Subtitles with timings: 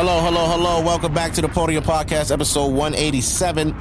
[0.00, 0.80] Hello, hello, hello.
[0.80, 3.74] Welcome back to the Podium Podcast, episode 187.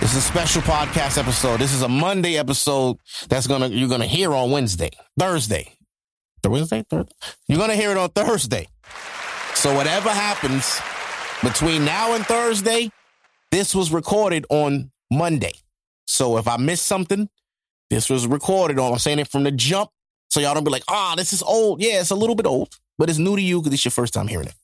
[0.00, 1.60] This is a special podcast episode.
[1.60, 2.98] This is a Monday episode
[3.30, 5.72] that's gonna you're gonna hear on Wednesday, Thursday.
[6.46, 7.14] Wednesday, Thursday.
[7.46, 8.68] You're gonna hear it on Thursday.
[9.54, 10.78] So whatever happens
[11.42, 12.90] between now and Thursday,
[13.50, 15.54] this was recorded on Monday.
[16.06, 17.30] So if I missed something,
[17.88, 18.92] this was recorded on.
[18.92, 19.88] I'm saying it from the jump.
[20.28, 21.80] So y'all don't be like, ah, oh, this is old.
[21.80, 24.12] Yeah, it's a little bit old, but it's new to you because it's your first
[24.12, 24.54] time hearing it.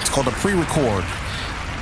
[0.00, 1.04] It's called a pre-record.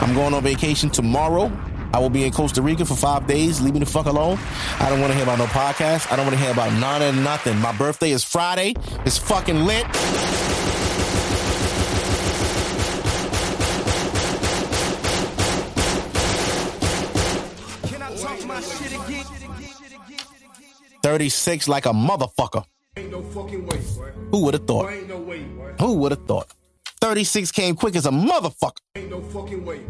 [0.01, 1.51] I'm going on vacation tomorrow.
[1.95, 3.61] I will be in Costa Rica for five days.
[3.61, 4.39] Leave me the fuck alone.
[4.80, 6.11] I don't want to hear about no podcast.
[6.11, 7.59] I don't want to hear about none and nothing.
[7.59, 8.75] My birthday is Friday.
[9.05, 9.87] It's fucking lit.
[21.03, 22.64] Thirty-six like a motherfucker.
[22.95, 23.80] Ain't no fucking way,
[24.30, 24.92] Who would have thought?
[24.92, 25.46] Ain't no way,
[25.80, 26.52] Who would have thought?
[27.00, 28.77] Thirty-six came quick as a motherfucker.
[28.95, 29.80] Ain't no fucking way,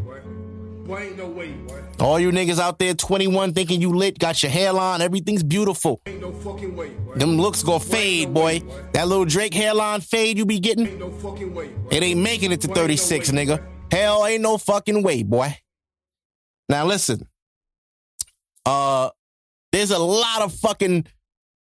[0.86, 1.82] Boy, ain't no way, boy.
[2.00, 6.00] All you niggas out there, 21, thinking you lit, got your hairline, everything's beautiful.
[6.06, 7.14] Ain't no fucking way, boy.
[7.14, 8.62] Them looks gonna fade, boy.
[8.92, 11.88] That little Drake hairline fade you be getting, ain't no fucking way, boy.
[11.90, 13.64] it ain't making it to 36, no way, nigga.
[13.90, 15.56] Hell ain't no fucking way, boy.
[16.68, 17.28] Now listen,
[18.64, 19.10] uh,
[19.72, 21.06] there's a lot of fucking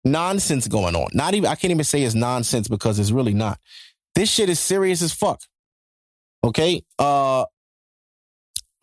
[0.04, 1.08] nonsense going on.
[1.12, 3.58] Not even I can't even say it's nonsense because it's really not.
[4.14, 5.40] This shit is serious as fuck.
[6.44, 6.82] Okay?
[6.98, 7.44] Uh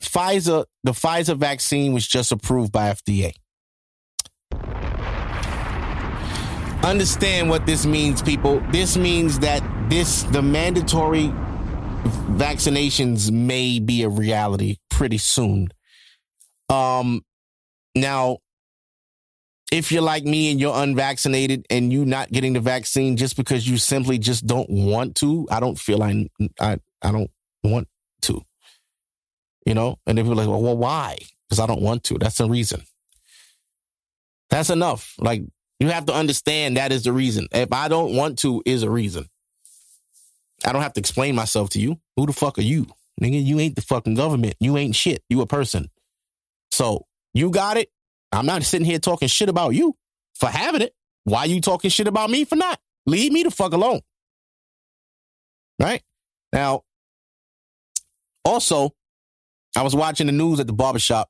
[0.02, 3.34] Pfizer, the Pfizer vaccine was just approved by FDA.
[6.84, 8.62] Understand what this means, people.
[8.72, 11.34] This means that this the mandatory
[12.38, 15.70] vaccinations may be a reality pretty soon.
[16.70, 17.24] Um
[17.96, 18.38] now
[19.72, 23.68] if you're like me and you're unvaccinated and you not getting the vaccine just because
[23.68, 26.28] you simply just don't want to, I don't feel I
[26.60, 27.32] I I don't
[27.64, 27.88] want
[28.24, 28.44] to
[29.68, 30.00] you know?
[30.08, 31.18] And they be like, well, well why?
[31.44, 32.18] Because I don't want to.
[32.18, 32.84] That's the reason.
[34.50, 35.14] That's enough.
[35.20, 35.44] Like,
[35.82, 37.48] you have to understand that is the reason.
[37.52, 39.28] If I don't want to, is a reason.
[40.64, 42.00] I don't have to explain myself to you.
[42.16, 42.88] Who the fuck are you?
[43.22, 44.56] Nigga, you ain't the fucking government.
[44.62, 45.22] You ain't shit.
[45.28, 45.90] You a person.
[46.72, 47.90] So you got it.
[48.38, 49.96] I'm not sitting here talking shit about you
[50.36, 50.94] for having it.
[51.24, 52.80] Why you talking shit about me for not?
[53.06, 54.02] Leave me the fuck alone.
[55.80, 56.02] Right?
[56.54, 56.84] Now,
[58.46, 58.94] also,
[59.76, 61.30] I was watching the news at the barbershop.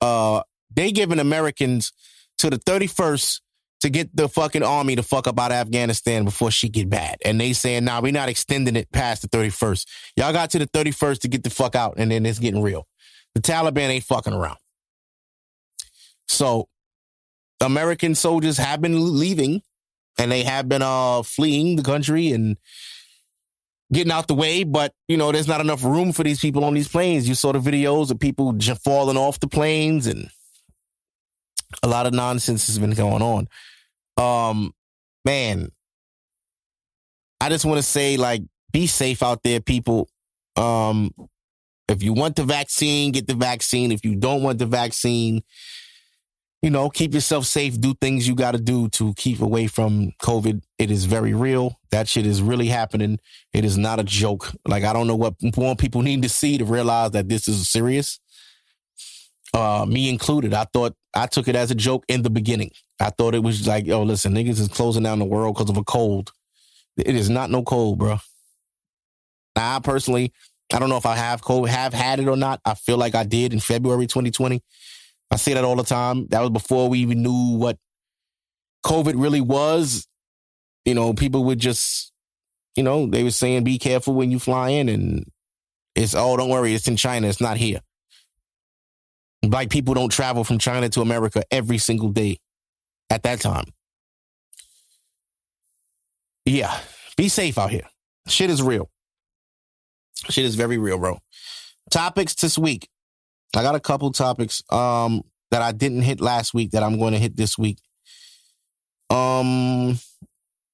[0.00, 0.42] Uh,
[0.74, 1.92] they giving Americans
[2.38, 3.40] to the 31st
[3.80, 7.16] to get the fucking army to fuck up out of Afghanistan before she get bad.
[7.24, 9.86] And they saying, nah, we're not extending it past the 31st.
[10.16, 12.86] Y'all got to the 31st to get the fuck out and then it's getting real.
[13.34, 14.58] The Taliban ain't fucking around.
[16.28, 16.68] So
[17.60, 19.62] American soldiers have been leaving
[20.18, 22.56] and they have been uh fleeing the country and
[23.92, 26.74] getting out the way, but you know, there's not enough room for these people on
[26.74, 27.28] these planes.
[27.28, 30.30] You saw the videos of people falling off the planes and
[31.82, 33.48] a lot of nonsense has been going on.
[34.16, 34.72] Um,
[35.24, 35.70] man,
[37.40, 40.08] I just want to say, like, be safe out there, people.
[40.56, 41.12] Um,
[41.88, 43.92] if you want the vaccine, get the vaccine.
[43.92, 45.42] If you don't want the vaccine,
[46.62, 50.12] you know, keep yourself safe, do things you got to do to keep away from
[50.22, 50.62] COVID.
[50.78, 51.80] It is very real.
[51.90, 53.18] That shit is really happening.
[53.52, 54.52] It is not a joke.
[54.66, 57.68] Like, I don't know what more people need to see to realize that this is
[57.68, 58.20] serious.
[59.52, 60.54] Uh, me included.
[60.54, 62.70] I thought I took it as a joke in the beginning.
[63.00, 65.76] I thought it was like, oh, listen, niggas is closing down the world because of
[65.76, 66.32] a cold.
[66.96, 68.18] It is not no cold, bro.
[69.56, 70.32] I personally,
[70.72, 72.60] I don't know if I have COVID, have had it or not.
[72.64, 74.62] I feel like I did in February 2020.
[75.32, 76.26] I say that all the time.
[76.28, 77.78] That was before we even knew what
[78.84, 80.06] COVID really was.
[80.84, 82.12] You know, people would just,
[82.76, 84.90] you know, they were saying, be careful when you fly in.
[84.90, 85.24] And
[85.96, 87.80] it's, oh, don't worry, it's in China, it's not here.
[89.42, 92.38] Like people don't travel from China to America every single day
[93.08, 93.64] at that time.
[96.44, 96.78] Yeah,
[97.16, 97.88] be safe out here.
[98.28, 98.90] Shit is real.
[100.28, 101.18] Shit is very real, bro.
[101.90, 102.88] Topics this week.
[103.54, 107.12] I got a couple topics um that I didn't hit last week that I'm going
[107.12, 107.78] to hit this week.
[109.10, 109.98] Um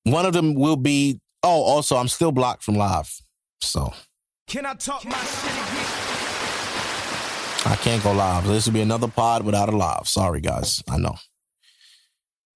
[0.05, 3.13] one of them will be oh also I'm still blocked from live.
[3.61, 3.93] So
[4.47, 5.95] Can I talk my shit again?
[7.67, 8.47] I can't go live.
[8.47, 10.07] This will be another pod without a live.
[10.07, 10.83] Sorry guys.
[10.89, 11.17] I know.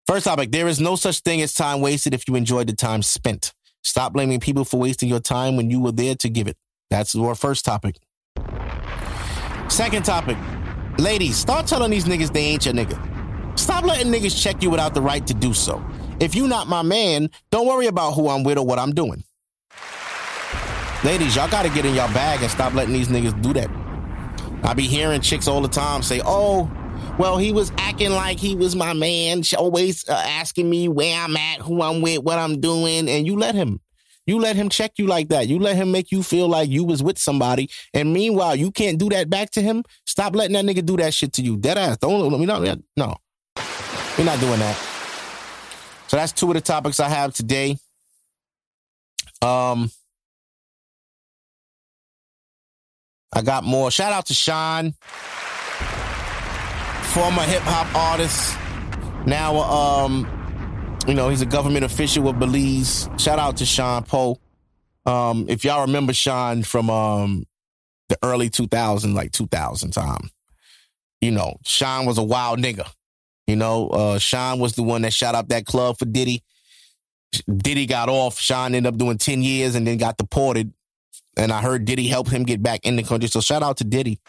[0.06, 3.02] First topic, there is no such thing as time wasted if you enjoyed the time
[3.02, 3.52] spent.
[3.82, 6.56] Stop blaming people for wasting your time when you were there to give it.
[6.90, 7.96] That's our first topic.
[9.72, 10.36] Second topic.
[10.98, 13.58] Ladies, start telling these niggas they ain't your nigga.
[13.58, 15.82] Stop letting niggas check you without the right to do so.
[16.20, 19.24] If you not my man, don't worry about who I'm with or what I'm doing.
[21.04, 23.70] Ladies, y'all gotta get in y'all bag and stop letting these niggas do that.
[24.62, 26.70] I be hearing chicks all the time say, "Oh,
[27.18, 31.18] well, he was acting like he was my man, she always uh, asking me where
[31.18, 33.80] I'm at, who I'm with, what I'm doing, and you let him.
[34.32, 35.46] You let him check you like that.
[35.46, 38.96] You let him make you feel like you was with somebody, and meanwhile, you can't
[38.96, 39.84] do that back to him.
[40.06, 41.58] Stop letting that nigga do that shit to you.
[41.58, 41.98] Dead ass.
[41.98, 42.40] Don't.
[42.40, 42.62] We not.
[42.96, 43.14] No,
[44.16, 44.74] we're not doing that.
[46.08, 47.76] So that's two of the topics I have today.
[49.42, 49.90] Um,
[53.34, 53.90] I got more.
[53.90, 54.94] Shout out to Sean,
[57.02, 58.56] former hip hop artist.
[59.26, 60.41] Now, um,
[61.06, 63.08] you know, he's a government official of Belize.
[63.18, 64.38] Shout out to Sean Poe.
[65.04, 67.44] Um, if y'all remember Sean from um
[68.08, 70.30] the early 2000s, like 2000 time,
[71.20, 72.88] you know, Sean was a wild nigga.
[73.46, 76.42] You know, uh, Sean was the one that shot up that club for Diddy.
[77.48, 78.38] Diddy got off.
[78.38, 80.72] Sean ended up doing 10 years and then got deported.
[81.36, 83.28] And I heard Diddy help him get back in the country.
[83.28, 84.20] So shout out to Diddy.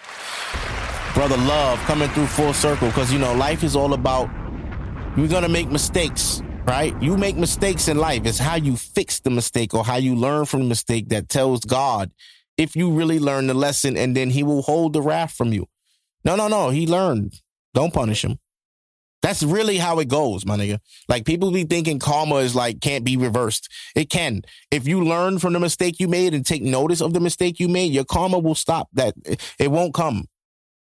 [1.14, 4.30] Brother Love coming through full circle because, you know, life is all about
[5.16, 7.00] you're going to make mistakes, right?
[7.02, 8.26] You make mistakes in life.
[8.26, 11.62] It's how you fix the mistake or how you learn from the mistake that tells
[11.62, 12.12] God
[12.58, 15.68] if you really learn the lesson and then he will hold the wrath from you.
[16.24, 16.70] No, no, no.
[16.70, 17.42] He learned.
[17.74, 18.40] Don't punish him.
[19.22, 20.80] That's really how it goes, my nigga.
[21.08, 23.70] Like people be thinking karma is like can't be reversed.
[23.96, 24.42] It can.
[24.70, 27.70] If you learn from the mistake you made and take notice of the mistake you
[27.70, 28.90] made, your karma will stop.
[28.94, 29.14] That
[29.58, 30.26] it won't come.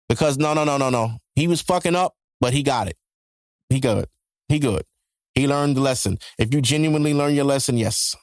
[0.07, 1.17] Because no, no, no, no, no.
[1.35, 2.97] He was fucking up, but he got it.
[3.69, 4.07] He good.
[4.47, 4.83] He good.
[5.35, 6.19] He learned the lesson.
[6.37, 8.15] If you genuinely learn your lesson, yes.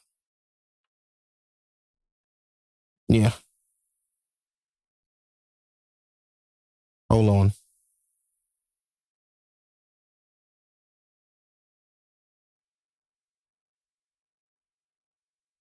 [3.09, 3.33] Yeah.
[7.11, 7.53] Hold on.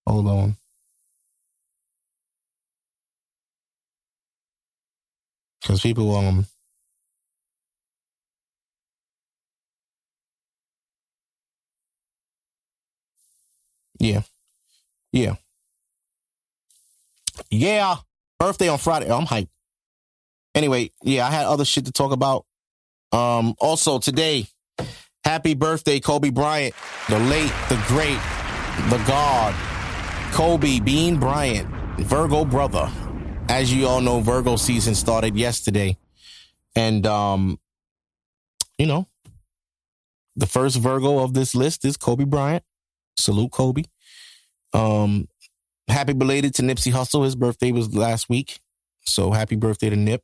[0.07, 0.57] Hold on.
[5.61, 6.47] Because people, um,
[13.99, 14.21] yeah,
[15.11, 15.35] yeah,
[17.49, 17.97] yeah.
[18.39, 19.11] Birthday on Friday.
[19.11, 19.49] I'm hyped.
[20.53, 22.45] Anyway, yeah, I had other shit to talk about.
[23.11, 24.47] Um, also today,
[25.23, 26.73] happy birthday, Kobe Bryant,
[27.09, 28.19] the late, the great,
[28.89, 29.53] the God,
[30.33, 31.67] Kobe Bean Bryant,
[31.99, 32.91] Virgo brother.
[33.49, 35.97] As you all know, Virgo season started yesterday.
[36.75, 37.59] And um,
[38.77, 39.07] you know,
[40.35, 42.63] the first Virgo of this list is Kobe Bryant.
[43.17, 43.83] Salute Kobe.
[44.73, 45.27] Um,
[45.87, 47.23] happy belated to Nipsey Hussle.
[47.23, 48.59] His birthday was last week.
[49.05, 50.21] So happy birthday to Nip.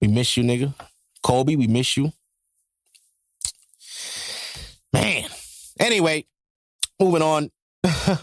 [0.00, 0.74] We miss you, nigga.
[1.22, 2.12] Kobe, we miss you.
[4.92, 5.28] Man.
[5.78, 6.26] Anyway,
[6.98, 7.50] moving on.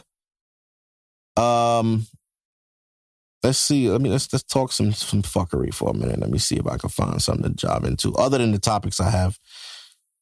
[1.37, 2.05] um,
[3.43, 3.89] let's see.
[3.89, 6.19] Let me let's let's talk some some fuckery for a minute.
[6.19, 8.99] Let me see if I can find something to job into other than the topics
[8.99, 9.39] I have.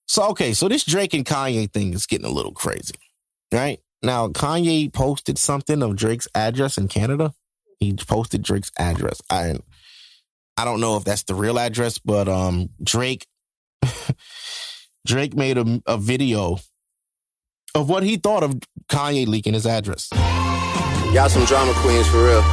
[0.08, 2.96] So okay, so this Drake and Kanye thing is getting a little crazy,
[3.56, 3.80] right?
[4.02, 7.34] Now Kanye posted something of Drake's address in Canada.
[7.80, 9.22] He posted Drake's address.
[9.30, 9.56] I
[10.58, 13.28] I don't know if that's the real address, but um Drake
[15.08, 16.58] Drake made a, a video
[17.74, 18.60] of what he thought of
[18.90, 20.10] Kanye leaking his address.
[21.14, 22.44] Y'all some drama queens for real.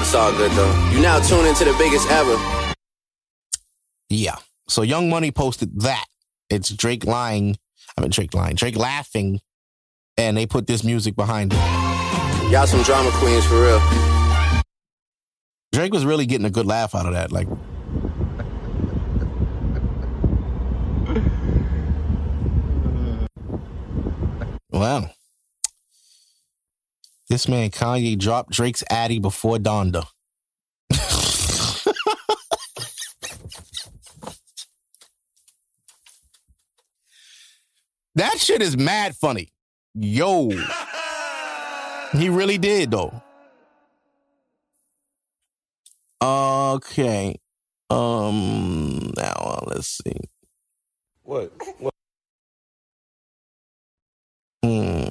[0.00, 0.90] It's all good though.
[0.92, 2.36] You now tune into the biggest ever.
[4.08, 4.36] Yeah.
[4.68, 6.06] So Young Money posted that.
[6.50, 7.56] It's Drake lying.
[7.96, 8.56] I mean Drake lying.
[8.56, 9.40] Drake laughing.
[10.16, 11.56] And they put this music behind it.
[12.50, 13.80] Y'all some drama queens for real.
[15.72, 17.32] Drake was really getting a good laugh out of that.
[17.32, 17.48] Like
[24.72, 25.10] Wow.
[27.28, 30.06] This man Kanye dropped Drake's Addy before Donda.
[38.16, 39.52] that shit is mad funny.
[39.94, 40.50] Yo.
[42.12, 43.22] He really did though.
[46.22, 47.36] Okay.
[47.88, 50.16] Um now uh, let's see.
[51.22, 51.52] What?
[51.78, 51.94] What?
[54.62, 55.06] Hmm.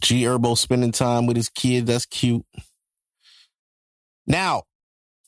[0.00, 1.86] G Herbo spending time with his kid.
[1.86, 2.44] That's cute.
[4.26, 4.64] Now,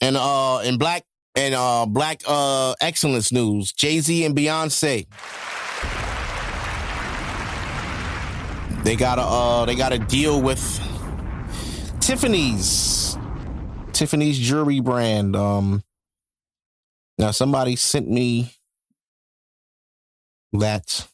[0.00, 1.04] and uh in black
[1.36, 5.06] and uh black uh excellence news, Jay-Z and Beyonce.
[8.86, 10.60] They gotta uh they gotta deal with
[11.98, 13.18] Tiffany's
[13.92, 15.34] Tiffany's jewelry brand.
[15.34, 15.82] Um
[17.18, 18.52] now somebody sent me
[20.52, 21.08] that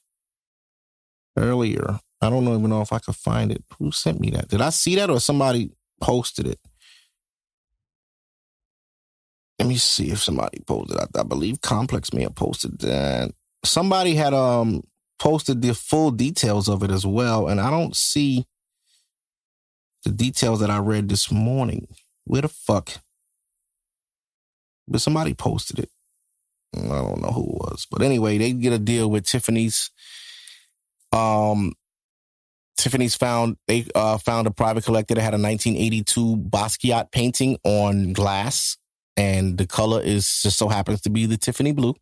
[1.39, 1.99] earlier.
[2.21, 3.65] I don't even know if I could find it.
[3.79, 4.49] Who sent me that?
[4.49, 6.61] Did I see that or somebody posted it?
[9.59, 10.99] Let me see if somebody posted.
[10.99, 13.31] I, I believe Complex may have posted that.
[13.65, 14.83] Somebody had um
[15.19, 18.47] posted the full details of it as well, and I don't see
[20.05, 21.87] the details that I read this morning.
[22.25, 22.91] Where the fuck?
[24.89, 25.91] But somebody posted it.
[26.77, 29.91] I don't know who it was, but anyway, they get a deal with Tiffany's.
[31.13, 31.75] Um,
[32.79, 38.13] Tiffany's found they uh, found a private collector that had a 1982 Basquiat painting on
[38.13, 38.79] glass,
[39.17, 41.95] and the color is just so happens to be the Tiffany blue.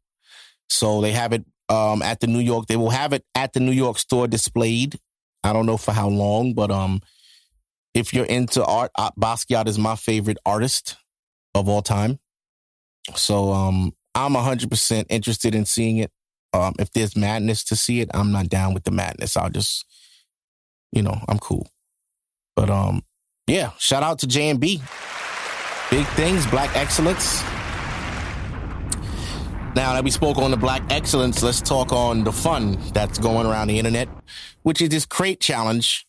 [0.69, 2.67] So they have it um, at the New York.
[2.67, 4.99] They will have it at the New York store displayed.
[5.43, 7.01] I don't know for how long, but um,
[7.95, 10.97] if you're into art, uh, Basquiat is my favorite artist
[11.55, 12.19] of all time.
[13.15, 16.11] So um, I'm 100% interested in seeing it.
[16.53, 19.37] Um, if there's madness to see it, I'm not down with the madness.
[19.37, 19.87] I'll just,
[20.93, 21.69] you know, I'm cool.
[22.57, 23.05] But um,
[23.47, 24.83] yeah, shout out to J&B.
[25.91, 27.43] Big things, black excellence.
[29.77, 33.47] Now that we spoke on the black excellence, let's talk on the fun that's going
[33.47, 34.09] around the internet,
[34.63, 36.07] which is this crate challenge.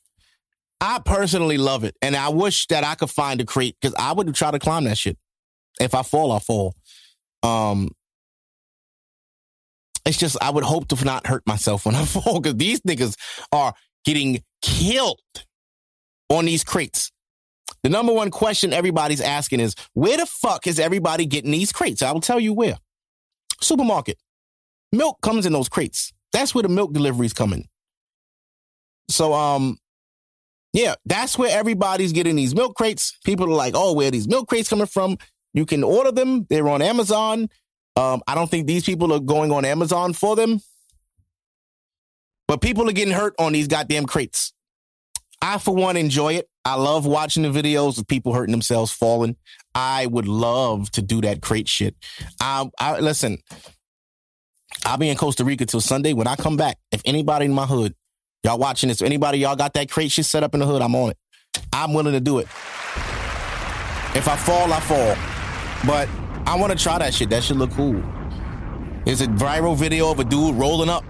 [0.80, 4.14] I personally love it, and I wish that I could find a crate because I
[4.14, 5.16] would try to climb that shit.
[5.80, 6.76] If I fall, I fall.
[7.44, 7.92] Um,
[10.08, 13.16] it's just I would hope to not hurt myself when I fall because these niggas
[13.52, 13.76] are
[14.06, 15.20] getting killed
[16.30, 17.12] on these crates.
[17.84, 22.02] The number one question everybody's asking is where the fuck is everybody getting these crates?
[22.02, 22.78] I will tell you where.
[23.62, 24.18] Supermarket.
[24.92, 26.12] Milk comes in those crates.
[26.34, 27.66] That's where the milk deliveries come in.
[29.10, 29.78] So um
[30.74, 33.18] yeah, that's where everybody's getting these milk crates.
[33.26, 35.18] People are like, "Oh, where are these milk crates coming from?"
[35.54, 36.46] You can order them.
[36.50, 37.50] They're on Amazon.
[37.96, 40.62] Um, I don't think these people are going on Amazon for them.
[42.48, 44.54] But people are getting hurt on these goddamn crates.
[45.42, 46.50] I, for one, enjoy it.
[46.64, 49.36] I love watching the videos of people hurting themselves, falling.
[49.74, 51.96] I would love to do that crate shit.
[52.40, 53.38] I, I listen.
[54.86, 56.14] I'll be in Costa Rica till Sunday.
[56.14, 57.94] When I come back, if anybody in my hood,
[58.44, 60.82] y'all watching this, if anybody y'all got that crate shit set up in the hood,
[60.82, 61.18] I'm on it.
[61.74, 62.46] I'm willing to do it.
[64.14, 65.16] If I fall, I fall.
[65.86, 66.10] But
[66.46, 67.30] I want to try that shit.
[67.30, 68.02] That should look cool.
[69.06, 71.04] There's a viral video of a dude rolling up.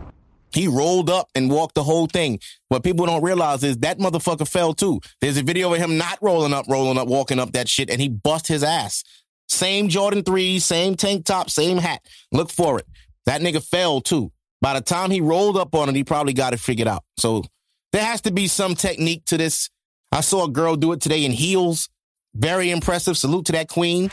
[0.53, 2.39] He rolled up and walked the whole thing.
[2.67, 5.00] What people don't realize is that motherfucker fell too.
[5.20, 8.01] There's a video of him not rolling up, rolling up, walking up that shit, and
[8.01, 9.03] he bust his ass.
[9.48, 12.01] Same Jordan 3, same tank top, same hat.
[12.31, 12.86] Look for it.
[13.25, 14.31] That nigga fell too.
[14.62, 17.03] By the time he rolled up on it, he probably got it figured out.
[17.17, 17.43] So
[17.91, 19.70] there has to be some technique to this.
[20.12, 21.89] I saw a girl do it today in heels.
[22.34, 23.17] Very impressive.
[23.17, 24.12] Salute to that queen.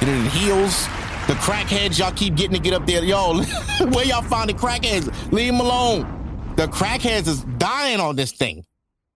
[0.00, 0.86] It in heels.
[1.26, 3.02] The crackheads y'all keep getting to get up there.
[3.02, 3.42] Yo,
[3.92, 5.32] where y'all find the crackheads?
[5.32, 6.54] Leave them alone.
[6.56, 8.64] The crackheads is dying on this thing.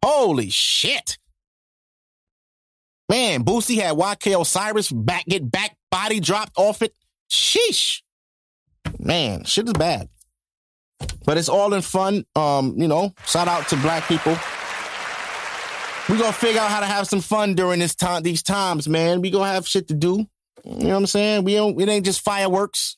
[0.03, 1.19] Holy shit.
[3.11, 6.95] Man, Boosie had YK Osiris back get back body dropped off it.
[7.31, 8.03] Sheesh.
[8.99, 10.09] Man, shit is bad.
[11.27, 12.25] But it's all in fun.
[12.35, 14.37] Um, you know, shout out to black people.
[16.09, 19.21] We gonna figure out how to have some fun during this time, these times, man.
[19.21, 20.27] We gonna have shit to do.
[20.69, 21.45] You know what I'm saying?
[21.45, 21.81] We don't.
[21.81, 22.97] It ain't just fireworks.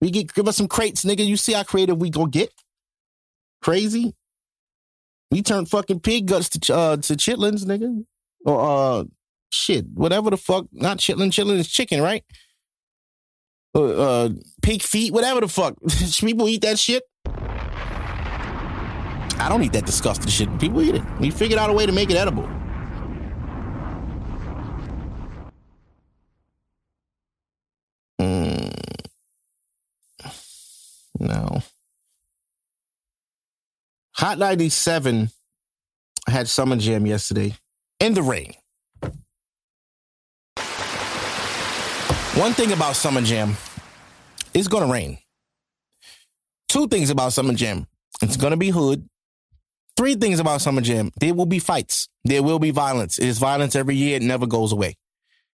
[0.00, 1.24] We get give us some crates, nigga.
[1.24, 2.50] You see how creative we go get?
[3.62, 4.14] Crazy.
[5.30, 8.04] We turn fucking pig guts to uh to chitlins, nigga.
[8.44, 9.04] Or uh
[9.50, 10.66] shit, whatever the fuck.
[10.72, 11.30] Not chitlin.
[11.30, 12.24] Chitlin is chicken, right?
[13.76, 14.28] Uh, uh
[14.62, 15.76] pig feet, whatever the fuck.
[16.18, 17.04] People eat that shit.
[19.36, 20.58] I don't eat that disgusting shit.
[20.58, 21.02] People eat it.
[21.20, 22.48] We figured out a way to make it edible.
[31.24, 31.62] No.
[34.16, 35.30] Hot 97
[36.28, 37.54] had Summer Jam yesterday
[37.98, 38.54] in the rain.
[42.36, 43.56] One thing about Summer Jam,
[44.52, 45.18] it's going to rain.
[46.68, 47.86] Two things about Summer Jam.
[48.20, 49.08] It's going to be hood.
[49.96, 51.10] Three things about Summer Jam.
[51.20, 52.08] There will be fights.
[52.24, 53.18] There will be violence.
[53.18, 54.16] It is violence every year.
[54.16, 54.96] It never goes away.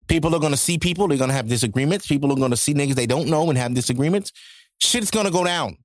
[0.09, 1.07] People are going to see people.
[1.07, 2.07] They're going to have disagreements.
[2.07, 4.33] People are going to see niggas they don't know and have disagreements.
[4.80, 5.76] Shit's to go down.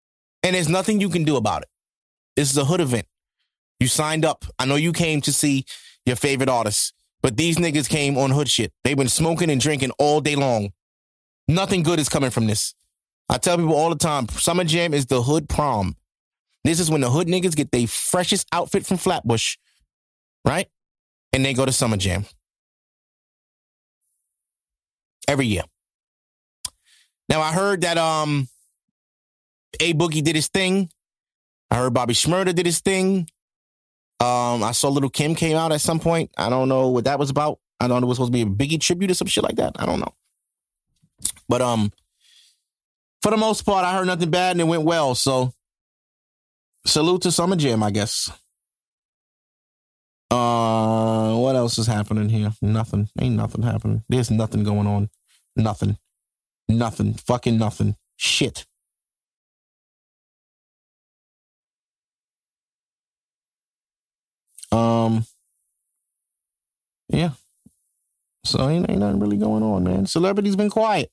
[0.44, 1.70] And there's nothing you can do about it.
[2.36, 3.08] This is a hood event.
[3.80, 4.46] You signed up.
[4.60, 5.66] I know you came to see
[6.06, 8.72] your favorite artists, but these niggas came on hood shit.
[8.84, 10.70] They've been smoking and drinking all day long.
[11.48, 12.74] Nothing good is coming from this.
[13.28, 15.96] I tell people all the time, Summer Jam is the hood prom.
[16.64, 19.58] This is when the hood niggas get their freshest outfit from Flatbush,
[20.46, 20.68] right?
[21.34, 22.26] And they go to Summer Jam.
[25.28, 25.64] Every year.
[27.30, 28.48] Now I heard that um
[29.80, 30.90] A Boogie did his thing.
[31.72, 33.28] I heard Bobby Shmurda did his thing.
[34.20, 36.32] Um, I saw Little Kim came out at some point.
[36.38, 37.60] I don't know what that was about.
[37.80, 39.58] I don't know it was supposed to be a Biggie tribute or some shit like
[39.58, 39.74] that.
[39.78, 40.14] I don't know.
[41.50, 41.92] But um,
[43.22, 45.16] for the most part, I heard nothing bad and it went well.
[45.16, 45.54] So
[46.86, 48.32] salute to Summer Jam, I guess.
[50.32, 52.52] Uh, what else is happening here?
[52.62, 53.10] Nothing.
[53.20, 54.04] Ain't nothing happening.
[54.10, 55.10] There's nothing going on.
[55.56, 55.98] Nothing.
[56.68, 57.14] Nothing.
[57.14, 57.96] Fucking nothing.
[58.16, 58.66] Shit.
[64.76, 65.26] Um.
[67.10, 67.32] Yeah.
[68.44, 70.06] So ain't, ain't nothing really going on, man.
[70.06, 71.12] Celebrities been quiet.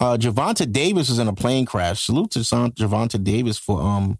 [0.00, 2.02] Uh, Gervonta Davis was in a plane crash.
[2.02, 4.18] Salute to Gervonta Davis for um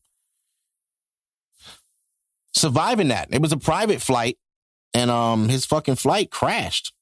[2.54, 3.28] surviving that.
[3.32, 4.38] It was a private flight,
[4.94, 6.92] and um his fucking flight crashed.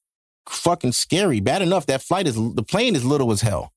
[0.49, 1.39] Fucking scary.
[1.39, 3.71] Bad enough that flight is the plane is little as hell.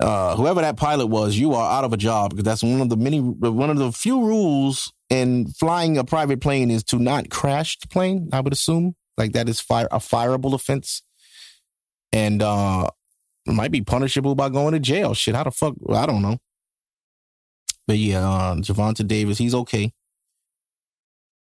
[0.00, 2.88] Uh, whoever that pilot was, you are out of a job because that's one of
[2.88, 7.28] the many, one of the few rules in flying a private plane is to not
[7.28, 8.30] crash the plane.
[8.32, 11.02] I would assume like that is fire a fireable offense,
[12.12, 12.88] and uh,
[13.46, 15.12] might be punishable by going to jail.
[15.12, 15.74] Shit, how the fuck?
[15.90, 16.38] I don't know.
[17.86, 19.92] But yeah, uh, Gervonta Davis, he's okay.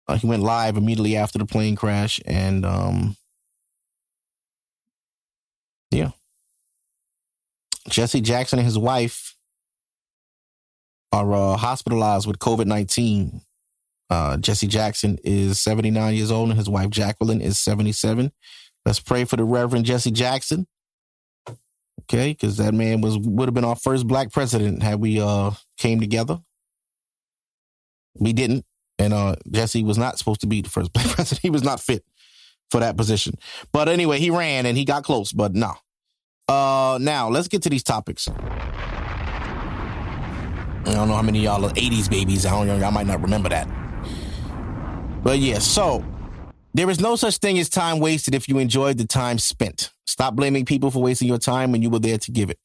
[0.08, 3.16] Uh, he went live immediately after the plane crash, and um,
[5.92, 6.12] yeah,
[7.90, 9.36] Jesse Jackson and his wife
[11.12, 13.42] are uh, hospitalized with COVID nineteen.
[14.10, 18.32] Uh, Jesse Jackson is seventy nine years old, and his wife Jacqueline is seventy seven.
[18.86, 20.68] Let's pray for the Reverend Jesse Jackson.
[22.04, 25.52] Okay, because that man was would have been our first black president had we uh
[25.78, 26.40] came together.
[28.16, 28.66] We didn't,
[28.98, 31.42] and uh Jesse was not supposed to be the first black president.
[31.42, 32.04] He was not fit
[32.72, 33.36] for that position.
[33.72, 35.74] But anyway, he ran and he got close, but no.
[36.50, 38.28] Uh now let's get to these topics.
[40.86, 42.46] I don't know how many y'all are 80s babies.
[42.48, 43.68] I don't y'all might not remember that.
[45.22, 46.04] But yeah, so
[46.74, 49.92] there is no such thing as time wasted if you enjoyed the time spent.
[50.08, 52.58] Stop blaming people for wasting your time when you were there to give it.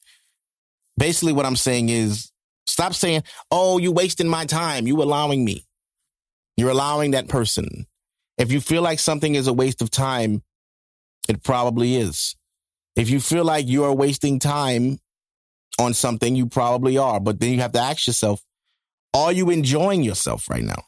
[0.96, 2.32] Basically, what I'm saying is
[2.66, 4.86] stop saying, oh, you wasting my time.
[4.86, 5.66] You allowing me.
[6.56, 7.86] You're allowing that person.
[8.38, 10.42] If you feel like something is a waste of time,
[11.28, 12.34] it probably is.
[12.96, 15.00] If you feel like you are wasting time
[15.78, 17.20] on something, you probably are.
[17.20, 18.42] But then you have to ask yourself,
[19.12, 20.84] are you enjoying yourself right now?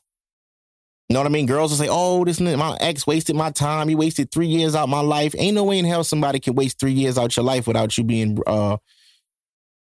[1.09, 1.47] You know what I mean?
[1.47, 3.89] Girls will say, "Oh, this my ex wasted my time.
[3.89, 6.81] He wasted three years out my life." Ain't no way in hell somebody can waste
[6.81, 8.79] three years out your life without you being, uh,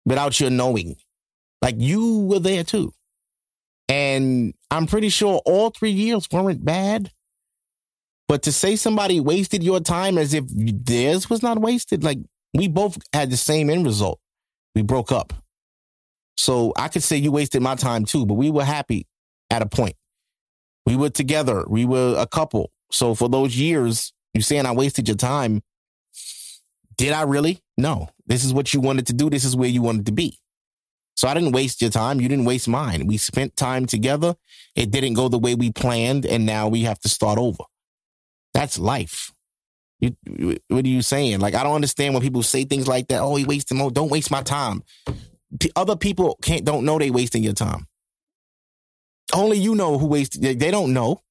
[0.04, 0.96] without your knowing.
[1.60, 2.92] Like you were there too,
[3.88, 7.12] and I'm pretty sure all three years weren't bad.
[8.28, 12.18] But to say somebody wasted your time as if theirs was not wasted, like
[12.54, 14.20] we both had the same end result.
[14.74, 15.32] We broke up.
[16.36, 19.06] So I could say you wasted my time too, but we were happy
[19.50, 19.96] at a point.
[20.86, 21.64] We were together.
[21.68, 22.72] We were a couple.
[22.90, 25.62] So for those years, you saying I wasted your time.
[26.96, 27.60] Did I really?
[27.76, 28.08] No.
[28.26, 29.30] This is what you wanted to do.
[29.30, 30.38] This is where you wanted to be.
[31.14, 32.20] So I didn't waste your time.
[32.20, 33.06] You didn't waste mine.
[33.06, 34.34] We spent time together.
[34.74, 36.24] It didn't go the way we planned.
[36.26, 37.64] And now we have to start over.
[38.54, 39.32] That's life.
[40.00, 40.16] You,
[40.68, 41.40] what are you saying?
[41.40, 43.20] Like, I don't understand when people say things like that.
[43.20, 43.90] Oh, he wasted more.
[43.90, 44.82] Don't waste my time.
[45.76, 47.86] Other people can't, don't know they wasting your time.
[49.32, 50.58] Only you know who wasted.
[50.58, 51.22] They don't know.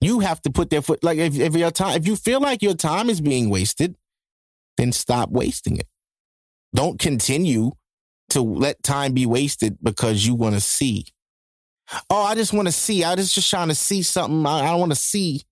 [0.00, 1.02] You have to put their foot.
[1.02, 3.96] Like if, if your time, if you feel like your time is being wasted,
[4.76, 5.88] then stop wasting it.
[6.74, 7.72] Don't continue
[8.30, 11.06] to let time be wasted because you want to see.
[12.10, 13.04] Oh, I just want to see.
[13.04, 14.44] I just just trying to see something.
[14.46, 15.42] I, I want to see.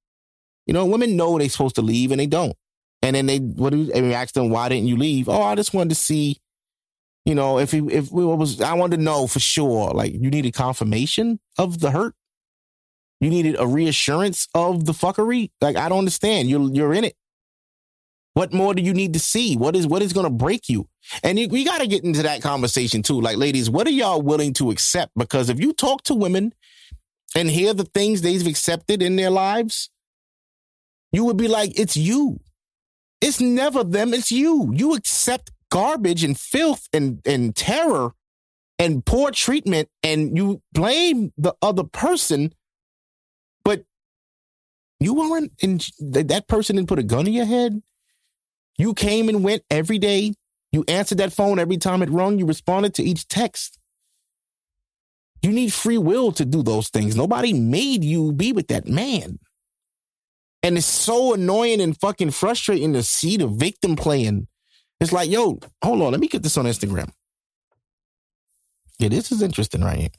[0.66, 2.56] You know, women know they're supposed to leave and they don't.
[3.02, 5.28] And then they what do you ask them why didn't you leave?
[5.28, 6.38] Oh, I just wanted to see
[7.26, 10.30] you know, if he, if we was, I wanted to know for sure, like you
[10.30, 12.14] needed confirmation of the hurt.
[13.20, 15.50] You needed a reassurance of the fuckery.
[15.60, 16.48] Like, I don't understand.
[16.48, 17.16] You're, you're in it.
[18.36, 19.56] What more do you need to see?
[19.56, 20.90] What is, what is going to break you?
[21.22, 23.18] And you, we got to get into that conversation too.
[23.18, 25.12] Like, ladies, what are y'all willing to accept?
[25.16, 26.52] Because if you talk to women
[27.34, 29.88] and hear the things they've accepted in their lives,
[31.12, 32.40] you would be like, it's you.
[33.22, 34.12] It's never them.
[34.12, 34.70] It's you.
[34.70, 38.12] You accept garbage and filth and, and terror
[38.78, 42.52] and poor treatment and you blame the other person,
[43.64, 43.84] but
[45.00, 47.80] you weren't in that person didn't put a gun in your head.
[48.78, 50.34] You came and went every day.
[50.72, 52.38] You answered that phone every time it rung.
[52.38, 53.78] You responded to each text.
[55.42, 57.16] You need free will to do those things.
[57.16, 59.38] Nobody made you be with that man.
[60.62, 64.48] And it's so annoying and fucking frustrating to see the victim playing
[65.00, 67.10] it's like, yo, hold on, let me get this on Instagram.
[68.98, 70.10] Yeah, this is interesting right here.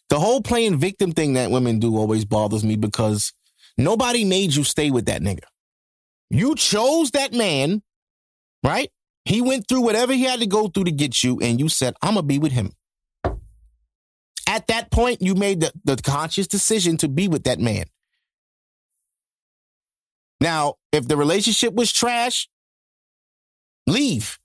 [0.09, 3.33] the whole playing victim thing that women do always bothers me because
[3.79, 5.45] nobody made you stay with that nigga.
[6.31, 7.83] You chose that man,
[8.63, 8.91] right?
[9.25, 11.95] He went through whatever he had to go through to get you, and you said,
[12.03, 12.73] I'm going to be with him.
[14.47, 17.85] At that point, you made the, the conscious decision to be with that man.
[20.41, 22.49] Now, if the relationship was trash,
[23.87, 24.39] leave.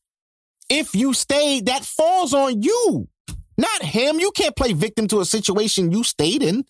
[0.70, 3.10] If you stayed, that falls on you,
[3.58, 4.20] not him.
[4.20, 6.64] You can't play victim to a situation you stayed in.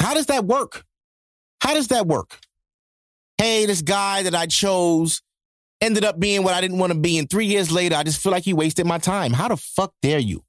[0.00, 0.84] How does that work?
[1.60, 2.40] How does that work?
[3.38, 5.22] Hey, this guy that I chose
[5.80, 7.18] ended up being what I didn't want to be.
[7.18, 9.32] And three years later, I just feel like he wasted my time.
[9.32, 10.44] How the fuck dare you?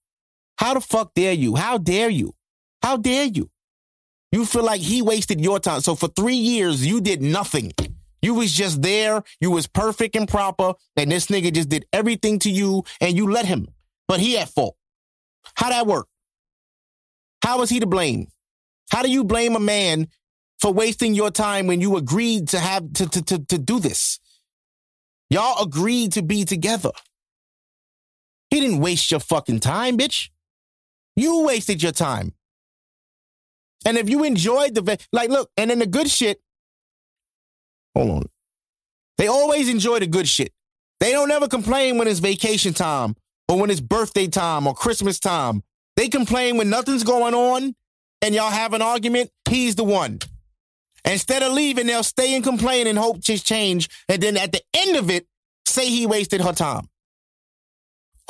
[0.58, 1.56] How the fuck dare you?
[1.56, 2.34] How dare you?
[2.82, 3.50] How dare you?
[4.32, 5.82] You feel like he wasted your time.
[5.82, 7.72] So for three years, you did nothing.
[8.22, 9.24] You was just there.
[9.40, 10.74] You was perfect and proper.
[10.96, 13.68] And this nigga just did everything to you and you let him.
[14.08, 14.76] But he at fault.
[15.56, 16.08] How that work?
[17.44, 18.28] How is he to blame?
[18.92, 20.08] How do you blame a man
[20.60, 24.20] for wasting your time when you agreed to have to, to, to, to do this?
[25.30, 26.92] Y'all agreed to be together.
[28.50, 30.30] He didn't waste your fucking time, bitch.
[31.16, 32.34] You wasted your time.
[33.86, 36.42] And if you enjoyed the, like, look, and then the good shit,
[37.96, 38.26] hold on.
[39.18, 40.52] They always enjoy the good shit.
[41.00, 43.16] They don't ever complain when it's vacation time
[43.48, 45.64] or when it's birthday time or Christmas time.
[45.96, 47.76] They complain when nothing's going on
[48.26, 49.30] and y'all have an argument.
[49.48, 50.18] He's the one.
[51.06, 53.88] Instead of leaving, they'll stay and complain and hope to change.
[54.10, 55.28] And then at the end of it,
[55.68, 56.90] say he wasted her time.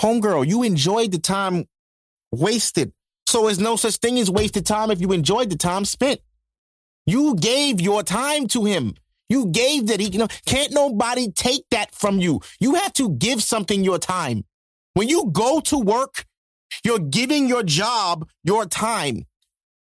[0.02, 1.64] Homegirl, you enjoyed the time
[2.34, 2.92] wasted.
[3.26, 6.20] So it's no such thing as wasted time if you enjoyed the time spent.
[7.06, 8.96] You gave your time to him.
[9.30, 12.42] You gave that he you know, can't nobody take that from you.
[12.60, 14.44] You have to give something your time.
[14.94, 16.26] When you go to work,
[16.84, 19.24] you're giving your job your time.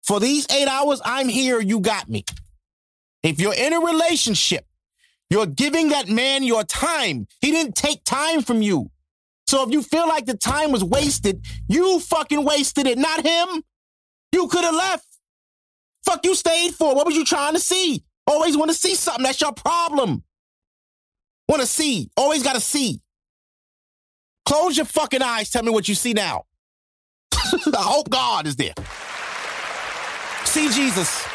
[0.04, 2.26] For these eight hours, I'm here, you got me.
[3.24, 4.66] If you're in a relationship,
[5.30, 7.28] you're giving that man your time.
[7.40, 8.90] He didn't take time from you.
[9.48, 13.64] So if you feel like the time was wasted, you fucking wasted it, not him.
[14.32, 15.06] You could have left.
[16.06, 16.96] Fuck you stayed for.
[16.96, 18.04] What was you trying to see?
[18.26, 19.24] Always want to see something.
[19.24, 20.24] That's your problem.
[21.48, 22.10] Want to see.
[22.18, 23.02] Always got to see.
[24.46, 25.50] Close your fucking eyes.
[25.50, 26.44] Tell me what you see now.
[27.34, 28.74] I hope God is there.
[30.52, 31.26] See Jesus.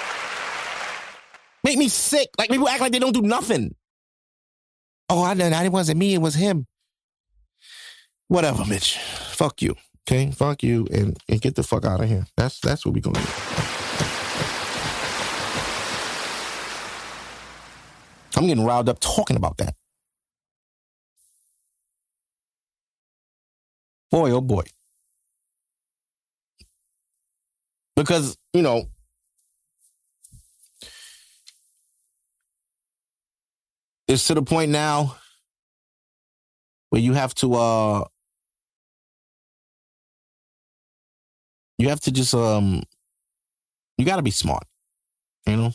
[1.64, 2.28] Make me sick.
[2.38, 3.74] Like people act like they don't do nothing.
[5.08, 5.48] Oh, I know.
[5.50, 6.14] That it wasn't me.
[6.14, 6.66] It was him
[8.28, 8.98] whatever, Mitch.
[8.98, 9.76] Fuck you.
[10.08, 12.26] Okay, fuck you, and, and get the fuck out of here.
[12.36, 13.26] That's that's what we're gonna do.
[18.36, 19.74] I'm getting riled up talking about that.
[24.10, 24.62] Boy, oh boy.
[27.96, 28.84] Because, you know,
[34.08, 35.16] it's to the point now
[36.90, 38.04] where you have to uh
[41.78, 42.82] you have to just um
[43.98, 44.64] you got to be smart
[45.46, 45.72] you know?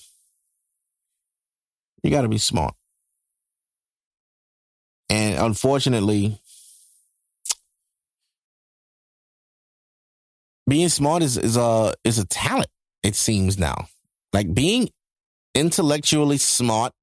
[2.04, 2.76] You got to be smart.
[5.10, 6.40] And unfortunately
[10.68, 12.70] being smart is is a is a talent
[13.04, 13.88] it seems now.
[14.32, 14.90] Like being
[15.54, 16.94] intellectually smart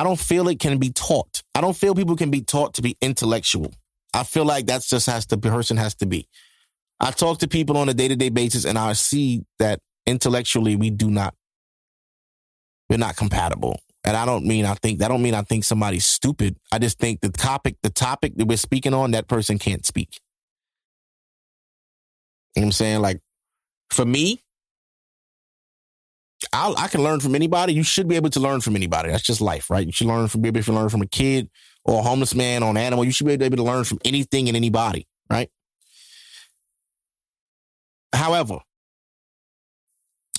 [0.00, 2.82] i don't feel it can be taught i don't feel people can be taught to
[2.82, 3.72] be intellectual
[4.14, 6.26] i feel like that's just has to person has to be
[7.00, 10.76] I talk to people on a day to day basis and I see that intellectually
[10.76, 11.34] we do not,
[12.90, 13.80] we're not compatible.
[14.04, 16.56] And I don't mean I think, that don't mean I think somebody's stupid.
[16.70, 20.20] I just think the topic, the topic that we're speaking on, that person can't speak.
[22.54, 23.00] You know what I'm saying?
[23.00, 23.20] Like
[23.90, 24.42] for me,
[26.52, 27.74] i I can learn from anybody.
[27.74, 29.10] You should be able to learn from anybody.
[29.10, 29.86] That's just life, right?
[29.86, 31.50] You should learn from, be able to learn from a kid
[31.84, 33.04] or a homeless man or an animal.
[33.04, 35.50] You should be able to learn from anything and anybody, right?
[38.12, 38.58] However,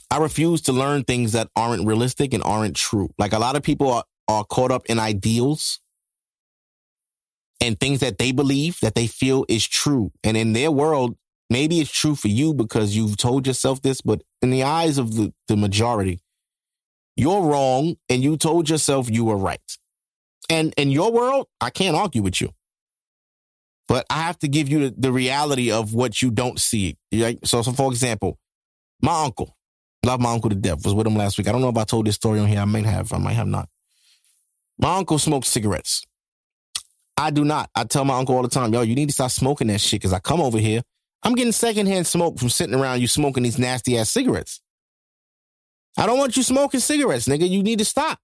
[0.10, 3.10] I refuse to learn things that aren't realistic and aren't true.
[3.18, 5.80] Like a lot of people are, are caught up in ideals
[7.62, 10.12] and things that they believe that they feel is true.
[10.24, 11.16] And in their world,
[11.52, 15.16] maybe it's true for you because you've told yourself this, but in the eyes of
[15.16, 16.22] the, the majority,
[17.18, 19.60] you're wrong and you told yourself you were right.
[20.50, 22.52] And in your world, I can't argue with you.
[23.88, 26.98] But I have to give you the, reality of what you don't see.
[27.44, 28.40] So, so, for example,
[29.02, 29.58] my uncle,
[30.06, 31.50] love my uncle to death, was with him last week.
[31.50, 32.62] I don't know if I told this story on here.
[32.62, 33.12] I might have.
[33.12, 33.68] I might have not.
[34.80, 36.06] My uncle smoked cigarettes.
[37.18, 37.70] I do not.
[37.76, 40.00] I tell my uncle all the time, yo, you need to stop smoking that shit
[40.00, 40.82] because I come over here.
[41.24, 44.62] I'm getting secondhand smoke from sitting around you smoking these nasty ass cigarettes.
[45.98, 47.50] I don't want you smoking cigarettes, nigga.
[47.50, 48.20] You need to stop.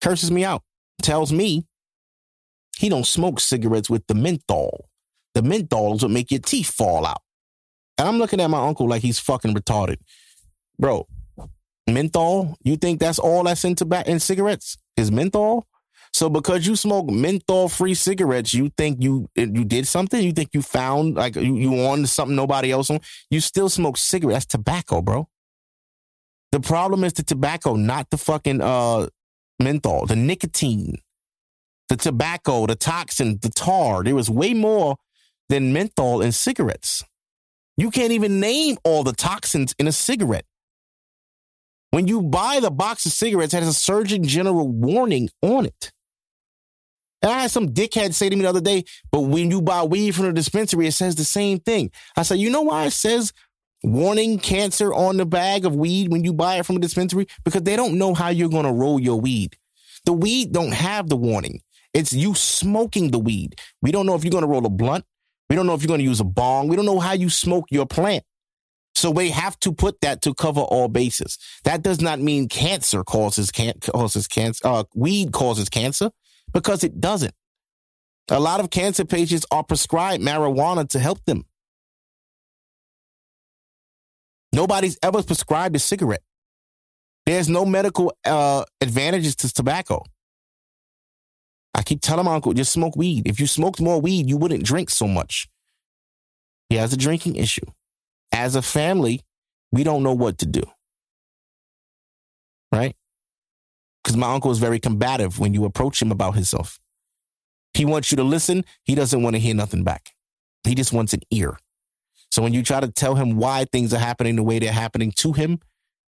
[0.00, 0.62] Curses me out.
[1.02, 1.66] Tells me
[2.76, 4.88] he don't smoke cigarettes with the menthol.
[5.34, 7.22] The menthols what make your teeth fall out.
[7.98, 9.98] And I'm looking at my uncle like he's fucking retarded.
[10.78, 11.06] Bro,
[11.88, 14.78] menthol, you think that's all that's in tobacco in cigarettes?
[14.96, 15.66] Is menthol?
[16.12, 20.22] So because you smoke menthol free cigarettes, you think you you did something?
[20.22, 23.00] You think you found like you, you on something nobody else on?
[23.30, 24.44] You still smoke cigarettes.
[24.44, 25.28] That's tobacco, bro.
[26.52, 29.08] The problem is the tobacco, not the fucking uh
[29.58, 30.98] menthol, the nicotine,
[31.88, 34.04] the tobacco, the toxin, the tar.
[34.04, 34.96] There was way more
[35.48, 37.04] than menthol in cigarettes.
[37.78, 40.44] You can't even name all the toxins in a cigarette.
[41.90, 45.92] When you buy the box of cigarettes, it has a Surgeon General warning on it.
[47.22, 49.84] And I had some dickhead say to me the other day, but when you buy
[49.84, 51.92] weed from the dispensary, it says the same thing.
[52.16, 53.32] I said, you know why it says
[53.84, 57.26] warning cancer on the bag of weed when you buy it from a dispensary?
[57.44, 59.56] Because they don't know how you're going to roll your weed.
[60.04, 61.62] The weed don't have the warning.
[61.94, 63.60] It's you smoking the weed.
[63.82, 65.04] We don't know if you're going to roll a blunt.
[65.48, 66.68] We don't know if you're going to use a bong.
[66.68, 68.24] We don't know how you smoke your plant.
[68.94, 71.38] So we have to put that to cover all bases.
[71.64, 74.60] That does not mean cancer causes can- causes cancer.
[74.66, 76.10] Uh, weed causes cancer
[76.52, 77.34] because it doesn't.
[78.30, 81.44] A lot of cancer patients are prescribed marijuana to help them.
[84.52, 86.22] Nobody's ever prescribed a cigarette.
[87.24, 90.04] There's no medical uh, advantages to tobacco.
[91.74, 93.26] I keep telling my uncle, just smoke weed.
[93.26, 95.48] If you smoked more weed, you wouldn't drink so much.
[96.68, 97.66] He has a drinking issue.
[98.30, 99.22] As a family,
[99.70, 100.62] we don't know what to do.
[102.70, 102.94] Right?
[104.02, 106.80] Because my uncle is very combative when you approach him about himself.
[107.74, 108.64] He wants you to listen.
[108.84, 110.10] He doesn't want to hear nothing back.
[110.64, 111.58] He just wants an ear.
[112.30, 115.12] So when you try to tell him why things are happening the way they're happening
[115.16, 115.60] to him,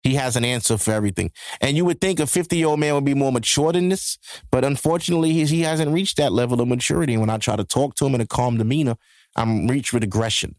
[0.04, 1.32] he has an answer for everything.
[1.60, 4.18] And you would think a 50 year old man would be more mature than this,
[4.50, 7.14] but unfortunately, he, hasn't reached that level of maturity.
[7.14, 8.96] And when I try to talk to him in a calm demeanor,
[9.34, 10.56] I'm reached with aggression.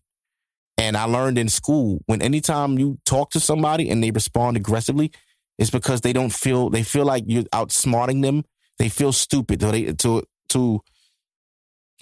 [0.77, 5.11] And I learned in school when anytime you talk to somebody and they respond aggressively,
[5.57, 8.43] it's because they don't feel they feel like you're outsmarting them.
[8.77, 9.61] They feel stupid.
[9.61, 10.81] So they to to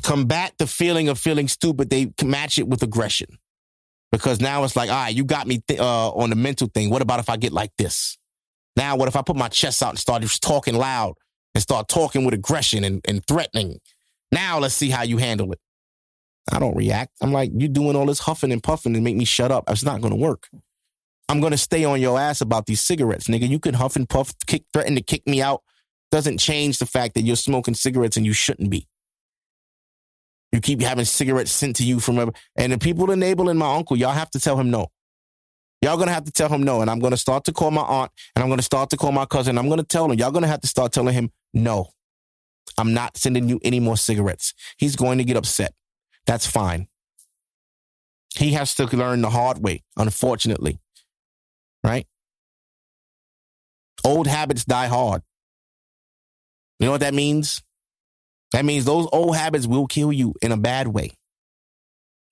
[0.02, 3.28] combat the feeling of feeling stupid, they match it with aggression.
[4.12, 6.92] Because now it's like, all right, you got me th- uh, on the mental thing.
[6.92, 8.18] What about if I get like this?
[8.76, 11.16] Now, what if I put my chest out and start just talking loud
[11.56, 13.80] and start talking with aggression and, and threatening?
[14.32, 15.60] Now let's see how you handle it.
[16.52, 17.14] I don't react.
[17.22, 19.64] I'm like, you're doing all this huffing and puffing and make me shut up.
[19.68, 20.50] It's not going to work.
[21.34, 23.50] I'm to stay on your ass about these cigarettes, nigga.
[23.50, 25.64] You can huff and puff, kick, threaten to kick me out.
[26.12, 28.88] Doesn't change the fact that you're smoking cigarettes and you shouldn't be.
[30.52, 34.12] You keep having cigarettes sent to you from, and the people enabling my uncle, y'all
[34.12, 34.92] have to tell him no.
[35.82, 36.82] Y'all gonna have to tell him no.
[36.82, 39.26] And I'm gonna start to call my aunt and I'm gonna start to call my
[39.26, 39.58] cousin.
[39.58, 41.90] I'm gonna tell him, y'all gonna have to start telling him no.
[42.78, 44.54] I'm not sending you any more cigarettes.
[44.78, 45.74] He's going to get upset.
[46.28, 46.90] That's fine.
[48.36, 50.80] He has to learn the hard way, unfortunately.
[51.84, 52.08] Right?
[54.06, 55.22] Old habits die hard.
[56.80, 57.62] You know what that means?
[58.52, 61.12] That means those old habits will kill you in a bad way.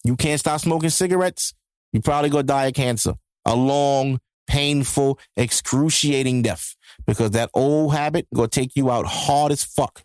[0.03, 1.53] You can't stop smoking cigarettes,
[1.93, 3.13] you probably gonna die of cancer.
[3.45, 6.75] A long, painful, excruciating death.
[7.05, 10.03] Because that old habit gonna take you out hard as fuck.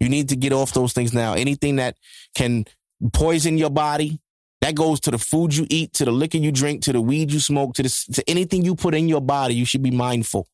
[0.00, 1.34] You need to get off those things now.
[1.34, 1.96] Anything that
[2.34, 2.64] can
[3.12, 4.20] poison your body,
[4.64, 7.30] that goes to the food you eat, to the liquor you drink, to the weed
[7.30, 9.54] you smoke, to the, to anything you put in your body.
[9.54, 10.48] You should be mindful.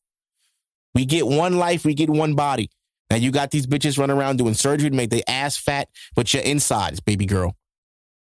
[0.93, 2.69] We get one life, we get one body.
[3.09, 6.33] Now you got these bitches running around doing surgery to make their ass fat, but
[6.33, 7.55] your insides, baby girl.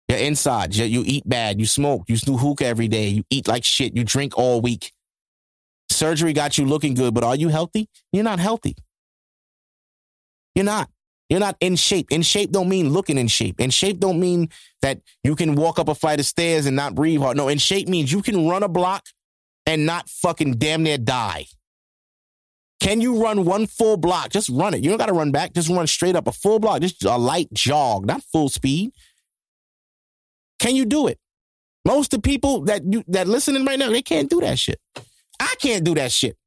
[0.07, 3.45] Your insides, you, you eat bad, you smoke, you snoo hookah every day, you eat
[3.45, 4.93] like shit, you drink all week.
[5.89, 7.89] Surgery got you looking good, but are you healthy?
[8.13, 8.77] You're not healthy.
[10.55, 10.89] You're not.
[11.29, 12.11] You're not in shape.
[12.11, 13.59] In shape don't mean looking in shape.
[13.59, 14.49] In shape don't mean
[14.81, 17.37] that you can walk up a flight of stairs and not breathe hard.
[17.37, 19.05] No, in shape means you can run a block
[19.65, 21.47] and not fucking damn near die.
[22.79, 24.29] Can you run one full block?
[24.29, 24.83] Just run it.
[24.83, 25.53] You don't got to run back.
[25.53, 28.91] Just run straight up a full block, just a light jog, not full speed.
[30.59, 31.19] Can you do it?
[31.85, 34.79] Most of the people that you, that listening right now, they can't do that shit.
[35.39, 36.37] I can't do that shit.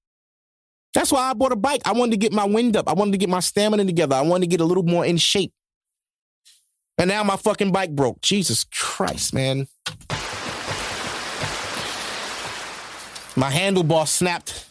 [0.98, 1.82] That's why I bought a bike.
[1.84, 2.88] I wanted to get my wind up.
[2.88, 4.16] I wanted to get my stamina together.
[4.16, 5.52] I wanted to get a little more in shape.
[6.98, 8.20] And now my fucking bike broke.
[8.20, 9.68] Jesus Christ, man.
[13.36, 14.66] My handlebar snapped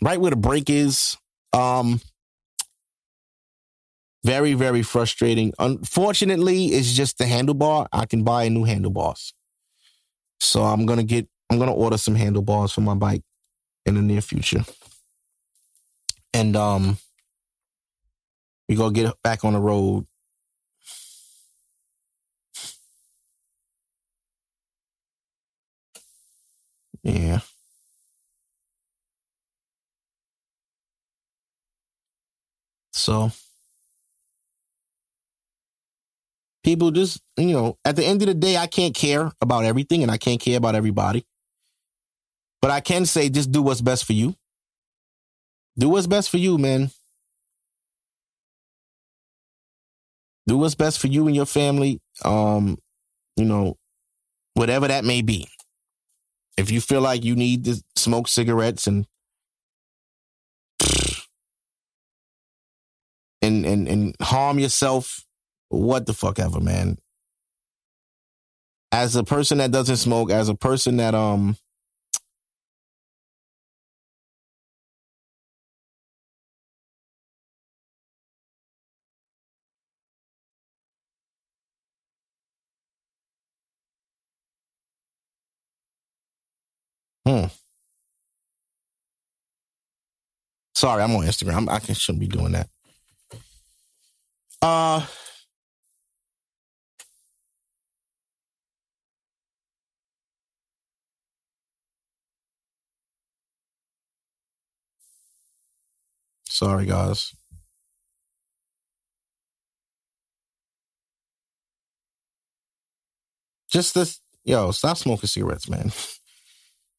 [0.00, 1.16] right where the brake is.
[1.52, 2.00] Um
[4.22, 5.52] Very, very frustrating.
[5.58, 7.88] Unfortunately, it's just the handlebar.
[7.92, 9.34] I can buy a new handlebars.
[10.38, 13.24] So I'm gonna get I'm gonna order some handlebars for my bike
[13.84, 14.64] in the near future.
[16.32, 16.98] And um
[18.68, 20.06] we gonna get back on the road.
[27.02, 27.40] Yeah.
[32.92, 33.30] So
[36.64, 40.02] people just, you know, at the end of the day, I can't care about everything
[40.02, 41.24] and I can't care about everybody.
[42.60, 44.34] But I can say just do what's best for you.
[45.78, 46.90] Do what's best for you, man.
[50.46, 52.00] Do what's best for you and your family.
[52.24, 52.78] Um,
[53.36, 53.76] you know,
[54.54, 55.46] whatever that may be.
[56.56, 59.06] If you feel like you need to smoke cigarettes and
[63.42, 65.24] and and and harm yourself,
[65.68, 66.98] what the fuck ever, man.
[68.90, 71.56] As a person that doesn't smoke, as a person that um
[90.78, 91.68] Sorry, I'm on Instagram.
[91.68, 92.68] I shouldn't be doing that.
[94.62, 95.04] Uh
[106.48, 107.34] Sorry, guys.
[113.68, 115.90] Just this, yo, stop smoking cigarettes, man.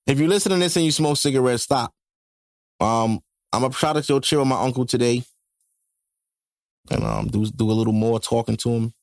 [0.07, 1.93] If you listen to this and you smoke cigarettes, stop.
[2.79, 3.19] Um,
[3.51, 5.23] I'm gonna try to go chill with my uncle today,
[6.91, 8.93] and um, do do a little more talking to him.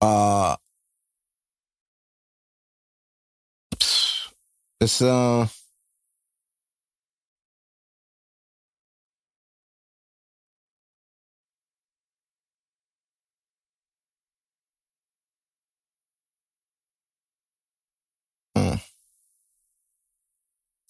[0.00, 0.56] Uh,
[4.80, 5.46] it's uh.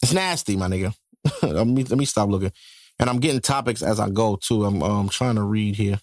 [0.07, 0.95] It's nasty, my nigga.
[1.43, 2.53] let me let me stop looking.
[3.01, 4.65] And I'm getting topics as I go too.
[4.65, 5.99] I'm um trying to read here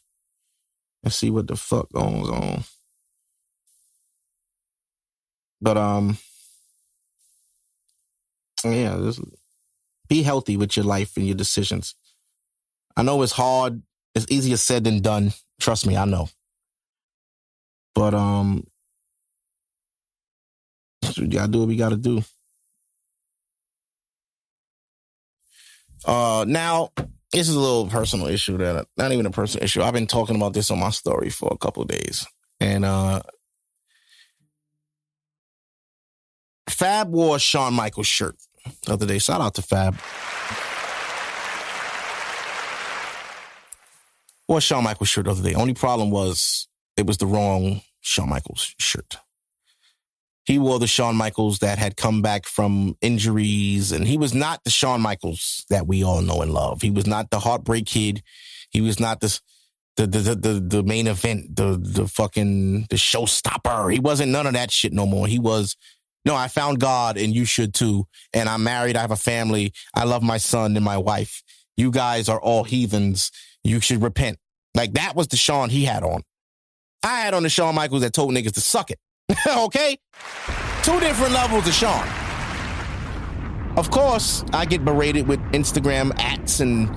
[1.06, 2.66] and see what the fuck goes on.
[5.62, 6.18] But um
[8.66, 9.22] yeah, just
[10.10, 11.96] be healthy with your life and your decisions.
[12.98, 13.82] I know it's hard.
[14.16, 15.32] It's easier said than done.
[15.62, 16.28] Trust me, I know.
[17.96, 18.68] But um
[21.18, 22.22] we gotta do what we gotta do.
[26.06, 26.90] Uh, now
[27.32, 29.82] this is a little personal issue that not even a personal issue.
[29.82, 32.26] I've been talking about this on my story for a couple days,
[32.60, 33.22] and uh,
[36.70, 38.36] Fab wore Shawn Michaels shirt
[38.86, 39.20] the other day.
[39.20, 39.96] Shout out to Fab.
[44.48, 45.56] Wore Shawn Michaels shirt the other day.
[45.56, 49.18] Only problem was it was the wrong Shawn Michaels shirt
[50.46, 54.64] he wore the Shawn Michaels that had come back from injuries, and he was not
[54.64, 56.82] the Shawn Michaels that we all know and love.
[56.82, 58.22] He was not the heartbreak kid.
[58.70, 59.40] He was not the
[59.96, 63.94] the the the, the main event, the the fucking the showstopper.
[63.94, 65.28] He wasn't none of that shit no more.
[65.28, 65.76] He was
[66.26, 68.08] no, I found God and you should too.
[68.34, 68.96] And I'm married.
[68.96, 69.74] I have a family.
[69.94, 71.44] I love my son and my wife.
[71.76, 73.32] You guys are all heathens.
[73.64, 74.38] You should repent.
[74.76, 76.24] Like that was the Shawn he had on.
[77.04, 79.00] I had on the Shawn Michaels that told niggas to suck it.
[79.58, 79.98] okay?
[80.84, 82.08] Two different levels of Shawn.
[83.78, 86.90] Of course, I get berated with Instagram ats and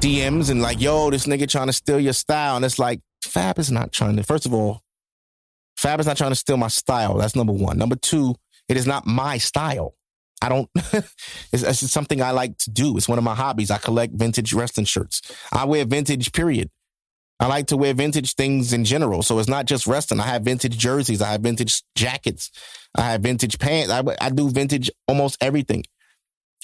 [0.00, 2.56] DMs and like, yo, this nigga trying to steal your style.
[2.56, 4.82] And it's like, Fab is not trying to, first of all,
[5.76, 7.14] Fab is not trying to steal my style.
[7.16, 7.78] That's number one.
[7.78, 8.34] Number two,
[8.68, 9.94] it is not my style.
[10.40, 12.96] I don't, it's, it's something I like to do.
[12.96, 13.70] It's one of my hobbies.
[13.70, 15.22] I collect vintage wrestling shirts.
[15.52, 16.70] I wear vintage, period.
[17.44, 19.22] I like to wear vintage things in general.
[19.22, 20.18] So it's not just wrestling.
[20.18, 21.20] I have vintage jerseys.
[21.20, 22.50] I have vintage jackets.
[22.96, 23.92] I have vintage pants.
[23.92, 25.84] I, I do vintage almost everything.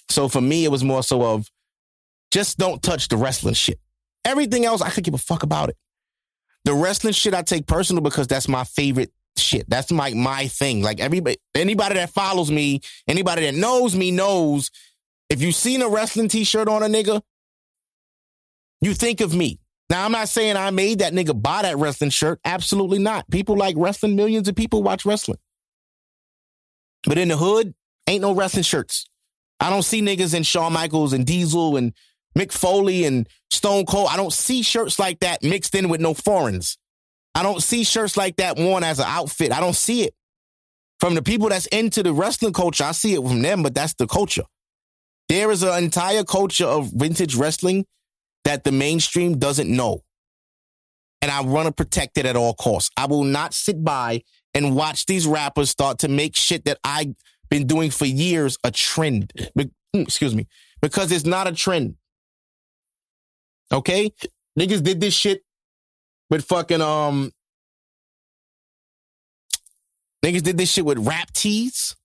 [0.09, 1.51] So for me, it was more so of
[2.31, 3.79] just don't touch the wrestling shit.
[4.25, 5.77] Everything else, I could give a fuck about it.
[6.65, 9.69] The wrestling shit I take personal because that's my favorite shit.
[9.69, 10.81] That's my my thing.
[10.81, 14.71] Like everybody, anybody that follows me, anybody that knows me knows.
[15.29, 17.21] If you've seen a wrestling t-shirt on a nigga,
[18.81, 19.60] you think of me.
[19.91, 22.39] Now, I'm not saying I made that nigga buy that wrestling shirt.
[22.45, 23.29] Absolutely not.
[23.29, 24.15] People like wrestling.
[24.15, 25.39] Millions of people watch wrestling.
[27.05, 27.75] But in the hood,
[28.07, 29.09] ain't no wrestling shirts.
[29.59, 31.93] I don't see niggas in Shawn Michaels and Diesel and
[32.39, 34.09] Mick Foley and Stone Cold.
[34.13, 36.79] I don't see shirts like that mixed in with no foreigns.
[37.35, 39.53] I don't see shirts like that worn as an outfit.
[39.53, 40.15] I don't see it.
[41.01, 43.95] From the people that's into the wrestling culture, I see it from them, but that's
[43.95, 44.45] the culture.
[45.29, 47.87] There is an entire culture of vintage wrestling
[48.45, 50.03] that the mainstream doesn't know.
[51.23, 52.91] And I want to protect it at all costs.
[52.97, 54.23] I will not sit by
[54.55, 57.15] and watch these rappers start to make shit that I've
[57.51, 59.33] been doing for years a trend.
[59.93, 60.47] Excuse me.
[60.81, 61.97] Because it's not a trend.
[63.73, 64.13] Okay?
[64.59, 65.43] Niggas did this shit
[66.31, 67.33] with fucking um
[70.25, 71.97] niggas did this shit with rap tees.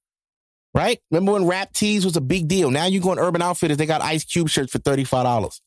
[0.74, 1.00] Right?
[1.10, 2.70] Remember when rap tees was a big deal?
[2.70, 5.60] Now you go on Urban Outfitters, they got Ice Cube shirts for $35.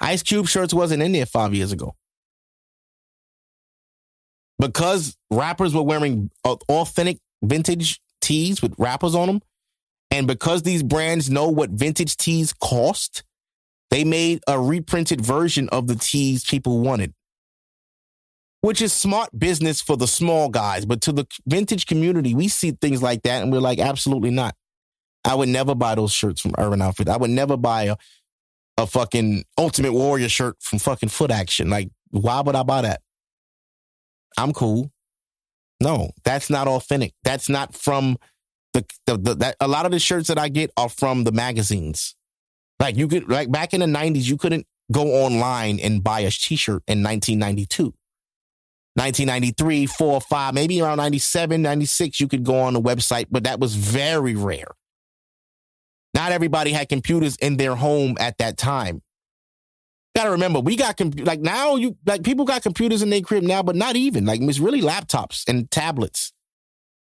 [0.00, 1.94] Ice Cube shirts wasn't in there five years ago.
[4.58, 9.40] Because rappers were wearing uh, authentic vintage tees with rappers on them,
[10.10, 13.22] and because these brands know what vintage tees cost,
[13.90, 17.12] they made a reprinted version of the tees people wanted,
[18.60, 20.86] which is smart business for the small guys.
[20.86, 24.54] But to the vintage community, we see things like that and we're like, absolutely not.
[25.24, 27.12] I would never buy those shirts from Urban Outfitters.
[27.12, 27.96] I would never buy a,
[28.78, 31.70] a fucking Ultimate Warrior shirt from fucking Foot Action.
[31.70, 33.00] Like, why would I buy that?
[34.38, 34.90] I'm cool.
[35.80, 37.12] No, that's not authentic.
[37.22, 38.16] That's not from
[38.72, 41.32] the, the, the that a lot of the shirts that I get are from the
[41.32, 42.14] magazines.
[42.78, 46.30] Like you could like back in the 90s, you couldn't go online and buy a
[46.30, 47.94] t-shirt in 1992.
[48.94, 53.60] 1993, 4, 5, maybe around 97, 96, you could go on the website, but that
[53.60, 54.68] was very rare.
[56.16, 59.02] Not everybody had computers in their home at that time.
[60.16, 63.62] Gotta remember, we got like now you like people got computers in their crib now,
[63.62, 66.32] but not even like it's really laptops and tablets.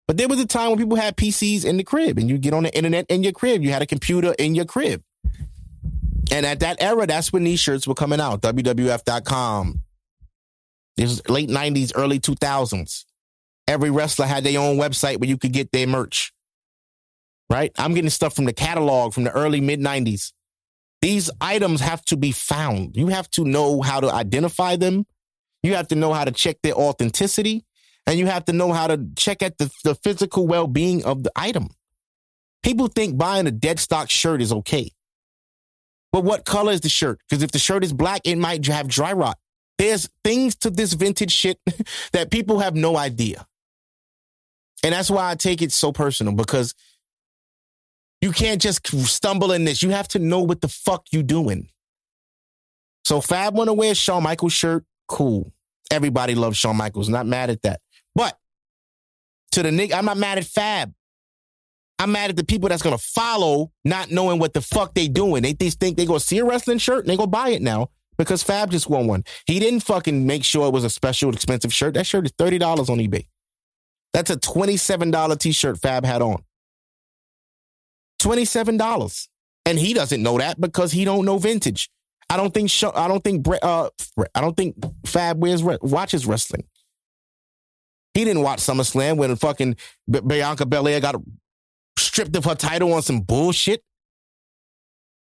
[0.09, 2.53] But there was a time when people had PCs in the crib and you get
[2.55, 3.63] on the internet in your crib.
[3.63, 5.01] You had a computer in your crib.
[6.33, 8.43] And at that era, that's when these shirts were coming out.
[8.43, 9.81] WWF.com.
[10.97, 13.05] This was late 90s, early 2000s.
[13.69, 16.34] Every wrestler had their own website where you could get their merch.
[17.51, 17.73] Right?
[17.77, 20.33] I'm getting stuff from the catalog from the early mid 90s.
[21.03, 22.97] These items have to be found.
[22.97, 25.07] You have to know how to identify them.
[25.63, 27.65] You have to know how to check their authenticity.
[28.07, 31.23] And you have to know how to check at the, the physical well being of
[31.23, 31.69] the item.
[32.63, 34.91] People think buying a dead stock shirt is okay.
[36.13, 37.21] But what color is the shirt?
[37.29, 39.37] Because if the shirt is black, it might have dry rot.
[39.79, 41.59] There's things to this vintage shit
[42.13, 43.47] that people have no idea.
[44.83, 46.75] And that's why I take it so personal because
[48.25, 49.83] you can't just stumble in this.
[49.83, 51.69] You have to know what the fuck you doing.
[53.05, 55.53] So Fab want to wear Shawn Michaels shirt, cool.
[55.91, 57.11] Everybody loves Shawn Michaels.
[57.11, 57.83] Not mad at that.
[58.15, 58.39] But
[59.53, 60.95] to the nigga, I'm not mad at Fab.
[61.99, 65.43] I'm mad at the people that's gonna follow, not knowing what the fuck they doing.
[65.43, 68.43] They think they gonna see a wrestling shirt and they go buy it now because
[68.43, 69.25] Fab just won one.
[69.47, 71.93] He didn't fucking make sure it was a special, expensive shirt.
[71.93, 73.27] That shirt is thirty dollars on eBay.
[74.15, 76.43] That's a twenty-seven dollar t-shirt Fab had on.
[78.25, 79.29] Twenty-seven dollars,
[79.67, 81.91] and he doesn't know that because he don't know vintage.
[82.31, 82.71] I don't think.
[82.97, 83.47] I don't think.
[83.63, 83.91] Uh,
[84.35, 86.65] I don't think Fab wears watches wrestling.
[88.15, 89.77] He didn't watch SummerSlam when fucking
[90.09, 91.17] Bianca Belair got
[91.99, 93.83] stripped of her title on some bullshit.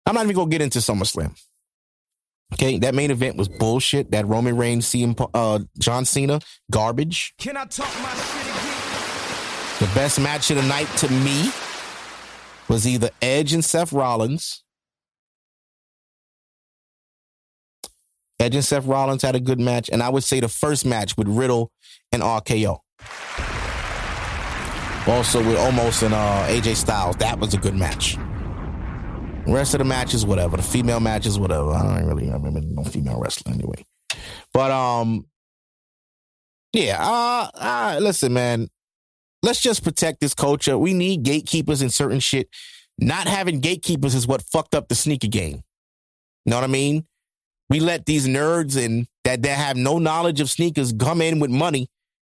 [0.07, 1.39] I'm not even gonna get into SummerSlam.
[2.55, 4.13] Okay, that main event was bullshit.
[4.13, 6.41] That Roman Reigns, CM, uh, John Cena,
[6.71, 7.35] garbage.
[7.37, 9.87] Can I talk my shit again?
[9.87, 11.51] The best match of the night to me
[12.69, 14.63] was either Edge and Seth Rollins.
[18.39, 21.17] Edge and Seth Rollins had a good match, and I would say the first match
[21.17, 21.73] with Riddle
[22.13, 22.79] and RKO.
[25.07, 27.17] Also with Omos and uh, AJ Styles.
[27.17, 28.17] That was a good match.
[29.47, 30.57] The rest of the matches, whatever.
[30.57, 31.71] The female matches, whatever.
[31.71, 33.85] I don't really remember no female wrestling anyway.
[34.53, 35.27] But um,
[36.73, 36.99] yeah.
[37.01, 38.69] Uh, uh, listen, man.
[39.47, 40.77] Let's just protect this culture.
[40.77, 42.49] We need gatekeepers in certain shit.
[42.99, 45.63] Not having gatekeepers is what fucked up the sneaker game.
[46.47, 47.07] Know what I mean?
[47.71, 51.51] We let these nerds and that that have no knowledge of sneakers come in with
[51.51, 51.87] money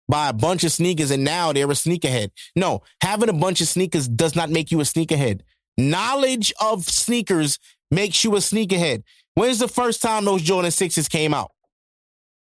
[0.08, 2.32] buy a bunch of sneakers and now they're a sneakerhead.
[2.56, 5.42] No, having a bunch of sneakers does not make you a sneakerhead.
[5.78, 7.60] Knowledge of sneakers
[7.92, 9.04] makes you a sneakerhead.
[9.36, 11.52] When's the first time those Jordan 6s came out?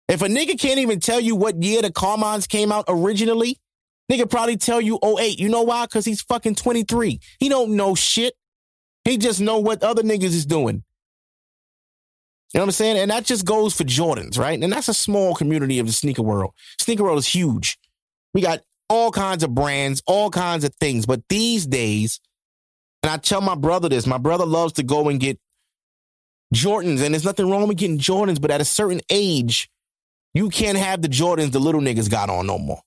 [0.07, 3.59] If a nigga can't even tell you what year the Carmines came out originally,
[4.12, 5.39] nigga probably tell you 08.
[5.39, 5.86] You know why?
[5.86, 7.20] Because he's fucking 23.
[7.39, 8.34] He don't know shit.
[9.04, 10.84] He just know what other niggas is doing.
[12.54, 12.97] You know what I'm saying?
[12.97, 14.62] And that just goes for Jordans, right?
[14.62, 16.54] And that's a small community of the sneaker world.
[16.80, 17.80] Sneaker world is huge.
[18.34, 21.08] We got all kinds of brands, all kinds of things.
[21.08, 22.20] But these days,
[23.01, 25.39] and I tell my brother this, my brother loves to go and get
[26.54, 29.70] Jordans, and there's nothing wrong with getting Jordans, but at a certain age,
[30.36, 32.82] you can't have the Jordans the little niggas got on no more.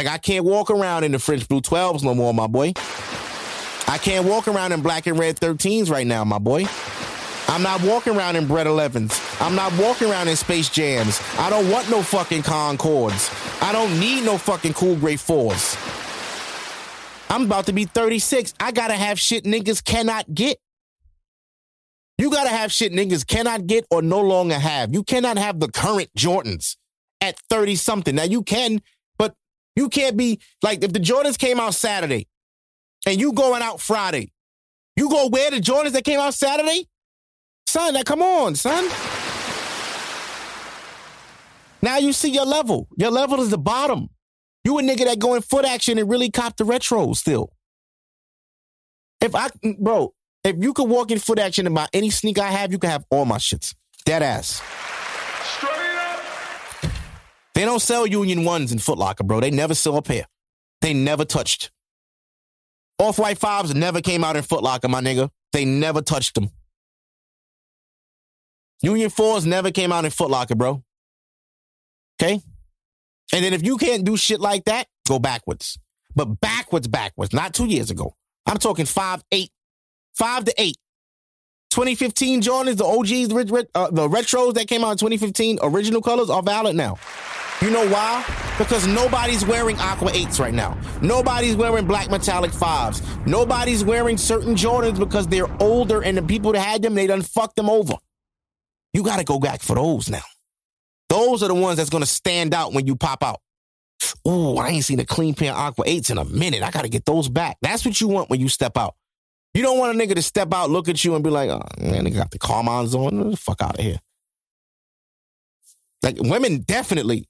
[0.00, 2.72] Like I can't walk around in the French blue 12s no more, my boy.
[3.86, 6.64] I can't walk around in black and red 13s right now, my boy.
[7.48, 9.42] I'm not walking around in Bred 11s.
[9.42, 11.20] I'm not walking around in Space Jams.
[11.38, 13.30] I don't want no fucking Concords.
[13.60, 15.76] I don't need no fucking Cool Grey 4s.
[17.28, 18.54] I'm about to be 36.
[18.58, 20.56] I gotta have shit niggas cannot get.
[22.16, 24.94] You gotta have shit niggas cannot get or no longer have.
[24.94, 26.76] You cannot have the current Jordans
[27.20, 28.14] at 30 something.
[28.14, 28.80] Now you can,
[29.76, 32.28] you can't be like if the Jordans came out Saturday
[33.06, 34.32] and you going out Friday,
[34.96, 36.88] you go wear the Jordans that came out Saturday?
[37.66, 38.84] Son, now come on, son.
[41.82, 42.88] Now you see your level.
[42.96, 44.08] Your level is the bottom.
[44.64, 47.52] You a nigga that go in foot action and really cop the retro still.
[49.20, 49.48] If I,
[49.78, 50.12] bro,
[50.44, 52.90] if you could walk in foot action and buy any sneaker I have, you can
[52.90, 53.74] have all my shits.
[54.04, 54.62] Dead ass.
[57.60, 59.38] They don't sell Union ones in Foot Locker, bro.
[59.38, 60.24] They never sell a pair.
[60.80, 61.70] They never touched.
[62.98, 65.28] Off White fives never came out in Foot Locker, my nigga.
[65.52, 66.48] They never touched them.
[68.80, 70.82] Union fours never came out in Foot Locker, bro.
[72.18, 72.40] Okay?
[73.34, 75.78] And then if you can't do shit like that, go backwards.
[76.16, 78.14] But backwards, backwards, not two years ago.
[78.46, 79.50] I'm talking five, eight,
[80.14, 80.78] five to eight.
[81.72, 86.30] 2015 Jordans, the OGs, the, uh, the retros that came out in 2015, original colors
[86.30, 86.96] are valid now.
[87.62, 88.24] You know why?
[88.56, 90.78] Because nobody's wearing Aqua 8s right now.
[91.02, 93.26] Nobody's wearing black metallic 5s.
[93.26, 97.20] Nobody's wearing certain Jordans because they're older and the people that had them, they done
[97.20, 97.94] fucked them over.
[98.94, 100.22] You got to go back for those now.
[101.10, 103.40] Those are the ones that's going to stand out when you pop out.
[104.24, 106.62] Oh, I ain't seen a clean pair of Aqua 8s in a minute.
[106.62, 107.58] I got to get those back.
[107.60, 108.94] That's what you want when you step out.
[109.52, 111.62] You don't want a nigga to step out, look at you, and be like, oh,
[111.78, 113.36] man, they got the Carmines on.
[113.36, 113.98] fuck out of here.
[116.02, 117.26] Like, women definitely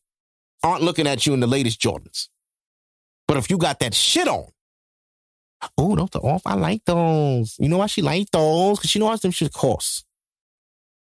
[0.63, 2.29] aren't looking at you in the latest Jordans.
[3.27, 4.47] But if you got that shit on,
[5.79, 6.43] oh, those are off.
[6.47, 7.57] I like those.
[7.59, 8.79] You know why she like those?
[8.79, 10.05] Because she know how much them shit costs.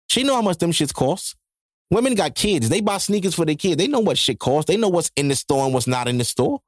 [0.08, 1.38] She know how much them shits cost.
[1.90, 2.68] Women got kids.
[2.68, 3.78] They buy sneakers for their kids.
[3.78, 4.68] They know what shit costs.
[4.68, 6.60] They know what's in the store and what's not in the store.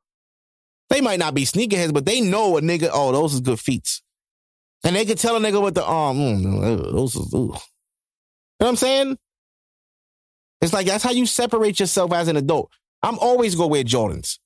[0.90, 4.02] They might not be sneakerheads, but they know a nigga, oh, those is good feet.
[4.86, 7.38] And they could tell a nigga with the um, those is, ooh.
[7.38, 7.58] You know
[8.60, 9.18] what I'm saying?
[10.64, 12.72] It's like that's how you separate yourself as an adult.
[13.02, 14.40] I'm always gonna wear Jordans.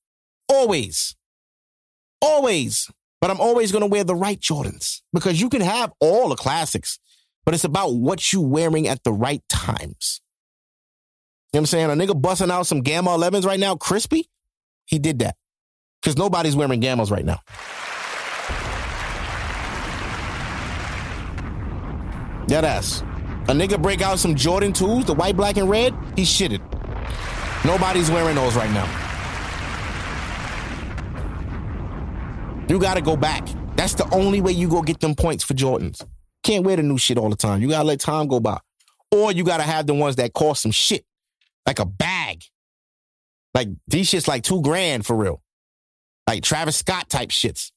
[0.49, 1.15] Always.
[2.21, 2.89] Always.
[3.21, 6.97] But I'm always gonna wear the right Jordans because you can have all the classics,
[7.45, 10.21] but it's about what you wearing at the right times.
[11.53, 11.91] You know what I'm saying?
[11.91, 14.27] A nigga busting out some Gamma 11s right now, crispy,
[14.85, 15.35] he did that.
[16.01, 17.41] Because nobody's wearing Gammas right now.
[22.47, 23.03] That ass.
[23.49, 26.59] A nigga break out some Jordan 2s, the white, black, and red, he shitted.
[27.63, 28.85] Nobody's wearing those right now.
[32.67, 33.47] You gotta go back.
[33.77, 36.05] That's the only way you go get them points for Jordans.
[36.43, 37.61] Can't wear the new shit all the time.
[37.61, 38.59] You gotta let time go by.
[39.11, 41.05] Or you gotta have the ones that cost some shit.
[41.65, 42.43] Like a bag.
[43.53, 45.41] Like these shits like two grand for real.
[46.27, 47.71] Like Travis Scott type shits.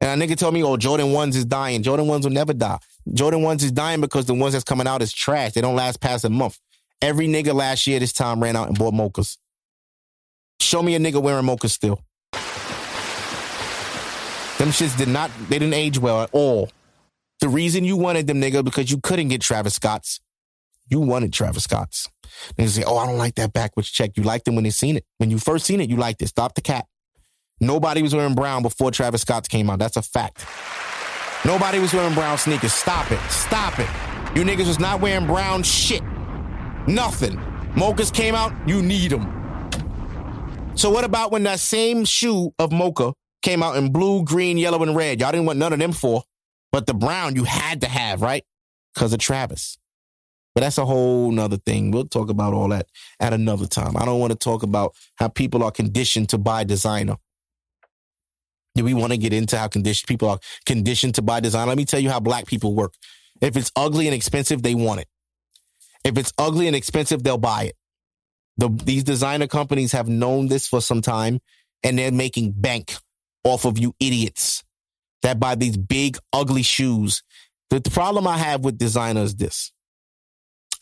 [0.00, 1.82] And a nigga told me, oh, Jordan 1s is dying.
[1.82, 2.78] Jordan 1s will never die.
[3.12, 5.52] Jordan 1s is dying because the ones that's coming out is trash.
[5.52, 6.58] They don't last past a month.
[7.02, 9.36] Every nigga last year this time ran out and bought mochas.
[10.60, 12.00] Show me a nigga wearing mochas still.
[14.58, 16.70] Them shits did not, they didn't age well at all.
[17.40, 20.20] The reason you wanted them, nigga, because you couldn't get Travis Scott's.
[20.88, 22.08] You wanted Travis Scott's.
[22.56, 24.12] They say, oh, I don't like that backwards check.
[24.16, 25.04] You liked them when they seen it.
[25.18, 26.28] When you first seen it, you liked it.
[26.28, 26.86] Stop the cat.
[27.60, 29.78] Nobody was wearing brown before Travis Scott's came out.
[29.78, 30.46] That's a fact.
[31.44, 32.72] Nobody was wearing brown sneakers.
[32.72, 33.20] Stop it.
[33.28, 33.88] Stop it.
[34.34, 36.02] You niggas was not wearing brown shit.
[36.86, 37.36] Nothing.
[37.74, 39.30] Mochas came out, you need them.
[40.74, 44.82] So what about when that same shoe of Mocha came out in blue, green, yellow,
[44.82, 45.20] and red?
[45.20, 46.22] Y'all didn't want none of them for,
[46.72, 48.44] but the brown you had to have, right?
[48.94, 49.76] Because of Travis.
[50.54, 51.90] But that's a whole nother thing.
[51.90, 52.86] We'll talk about all that
[53.20, 53.96] at another time.
[53.96, 57.16] I don't want to talk about how people are conditioned to buy designer.
[58.74, 61.68] Do we want to get into how conditioned people are conditioned to buy design?
[61.68, 62.94] Let me tell you how black people work.
[63.40, 65.08] If it's ugly and expensive, they want it.
[66.04, 67.76] If it's ugly and expensive, they'll buy it.
[68.56, 71.40] The, these designer companies have known this for some time
[71.82, 72.94] and they're making bank
[73.44, 74.64] off of you idiots
[75.22, 77.22] that buy these big, ugly shoes.
[77.70, 79.72] The, the problem I have with designers is this.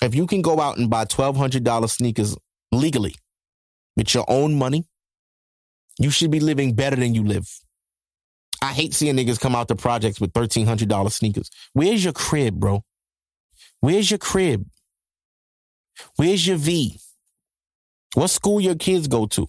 [0.02, 2.36] If you can go out and buy $1,200 sneakers
[2.72, 3.14] legally
[3.96, 4.84] with your own money,
[5.98, 7.48] you should be living better than you live.
[8.62, 11.50] I hate seeing niggas come out to projects with $1,300 sneakers.
[11.72, 12.84] Where's your crib, bro?
[13.80, 14.64] Where's your crib?
[16.14, 16.98] Where's your V?
[18.14, 19.48] What school your kids go to?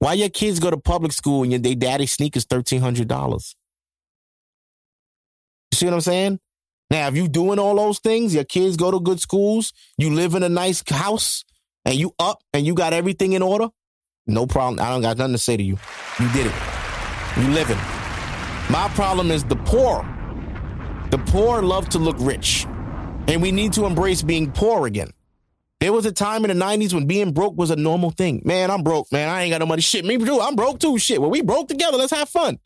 [0.00, 3.54] Why your kids go to public school and they daddy sneakers thirteen hundred dollars?
[5.70, 6.40] You see what I'm saying?
[6.90, 10.34] Now, if you doing all those things, your kids go to good schools, you live
[10.34, 11.44] in a nice house,
[11.84, 13.68] and you up and you got everything in order,
[14.26, 14.80] no problem.
[14.80, 15.78] I don't got nothing to say to you.
[16.18, 16.54] You did it.
[17.36, 17.78] You living.
[18.70, 20.06] My problem is the poor.
[21.10, 22.66] The poor love to look rich.
[23.28, 25.10] And we need to embrace being poor again.
[25.80, 28.42] There was a time in the 90s when being broke was a normal thing.
[28.44, 29.28] Man, I'm broke, man.
[29.28, 29.82] I ain't got no money.
[29.82, 30.40] Shit, me too.
[30.40, 30.98] I'm broke too.
[30.98, 31.20] Shit.
[31.20, 31.98] Well, we broke together.
[31.98, 32.58] Let's have fun.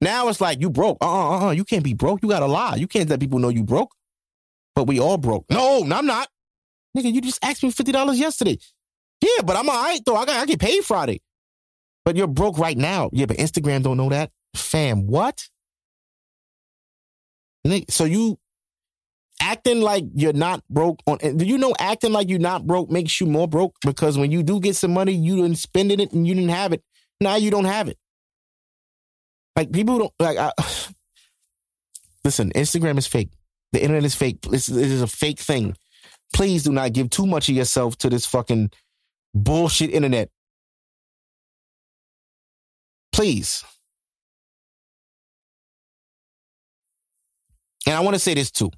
[0.00, 0.98] Now it's like you broke.
[1.00, 1.50] Uh uh uh.
[1.52, 2.22] You can't be broke.
[2.22, 2.74] You gotta lie.
[2.74, 3.94] You can't let people know you broke.
[4.74, 5.46] But we all broke.
[5.48, 6.28] No, I'm not.
[6.96, 8.58] Nigga, you just asked me fifty dollars yesterday.
[9.20, 10.16] Yeah, but I'm all right though.
[10.16, 11.22] I got I get paid Friday.
[12.04, 13.10] But you're broke right now.
[13.12, 14.32] Yeah, but Instagram don't know that.
[14.54, 15.48] Fam, what?
[17.88, 18.38] So you
[19.40, 23.20] acting like you're not broke on do you know acting like you're not broke makes
[23.20, 23.76] you more broke?
[23.84, 26.72] Because when you do get some money, you didn't spend it and you didn't have
[26.72, 26.82] it.
[27.20, 27.98] Now you don't have it.
[29.56, 30.38] Like people don't like.
[30.38, 30.52] I,
[32.24, 33.30] listen, Instagram is fake.
[33.72, 34.42] The internet is fake.
[34.42, 35.76] This, this is a fake thing.
[36.34, 38.70] Please do not give too much of yourself to this fucking
[39.34, 40.30] bullshit internet.
[43.12, 43.64] Please.
[47.86, 48.70] And I want to say this too.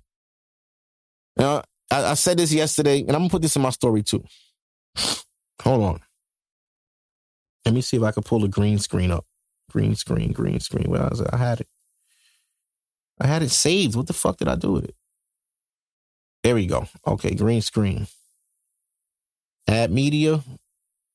[1.38, 4.02] You know, I, I said this yesterday, and I'm gonna put this in my story
[4.02, 4.24] too.
[5.62, 6.00] Hold on.
[7.64, 9.24] Let me see if I can pull the green screen up.
[9.70, 10.90] Green screen, green screen.
[10.90, 11.28] Where was it?
[11.32, 11.68] I had it.
[13.20, 13.96] I had it saved.
[13.96, 14.94] What the fuck did I do with it?
[16.42, 16.88] There we go.
[17.06, 18.06] Okay, green screen.
[19.66, 20.42] Add media.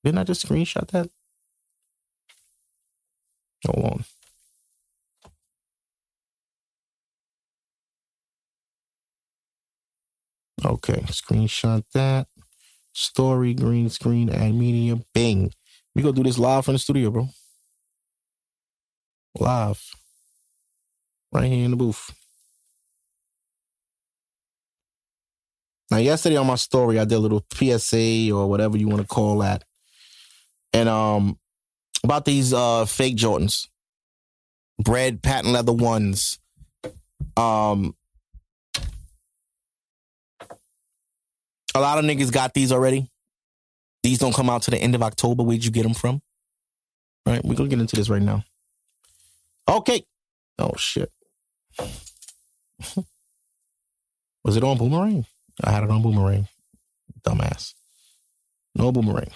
[0.03, 1.09] Didn't I just screenshot that?
[3.65, 4.05] Hold on.
[10.65, 12.27] Okay, screenshot that.
[12.93, 14.99] Story, green screen, add media.
[15.13, 15.53] Bing.
[15.95, 17.29] We go do this live from the studio, bro.
[19.39, 19.81] Live.
[21.31, 22.11] Right here in the booth.
[25.91, 29.07] Now, yesterday on my story, I did a little PSA or whatever you want to
[29.07, 29.63] call that.
[30.73, 31.39] And um
[32.03, 33.67] about these uh fake Jordans.
[34.77, 36.37] Bred patent leather ones.
[37.35, 37.95] Um
[41.75, 43.09] a lot of niggas got these already.
[44.03, 45.43] These don't come out to the end of October.
[45.43, 46.21] Where'd you get them from?
[47.25, 48.43] All right, we're gonna get into this right now.
[49.67, 50.03] Okay.
[50.57, 51.11] Oh shit.
[54.43, 55.25] Was it on boomerang?
[55.63, 56.47] I had it on boomerang.
[57.21, 57.73] Dumbass.
[58.75, 59.29] No boomerang.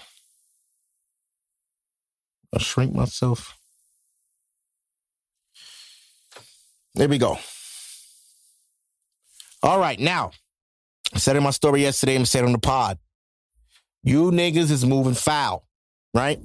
[2.52, 3.56] I'll shrink myself.
[6.94, 7.38] There we go.
[9.62, 10.30] All right, now,
[11.14, 12.98] I said in my story yesterday, and said on the pod,
[14.02, 15.66] you niggas is moving foul,
[16.12, 16.40] right?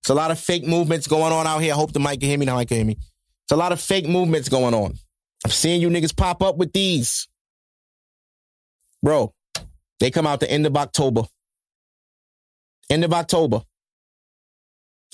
[0.00, 1.74] It's a lot of fake movements going on out here.
[1.74, 2.46] I hope the mic can hear me.
[2.46, 2.96] Now I can hear me.
[3.44, 4.94] It's a lot of fake movements going on.
[5.44, 7.28] I'm seeing you niggas pop up with these.
[9.02, 9.34] Bro,
[10.00, 11.22] they come out the end of October.
[12.88, 13.62] End of October.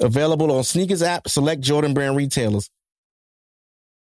[0.01, 2.71] Available on SNKRS app, select Jordan brand retailers.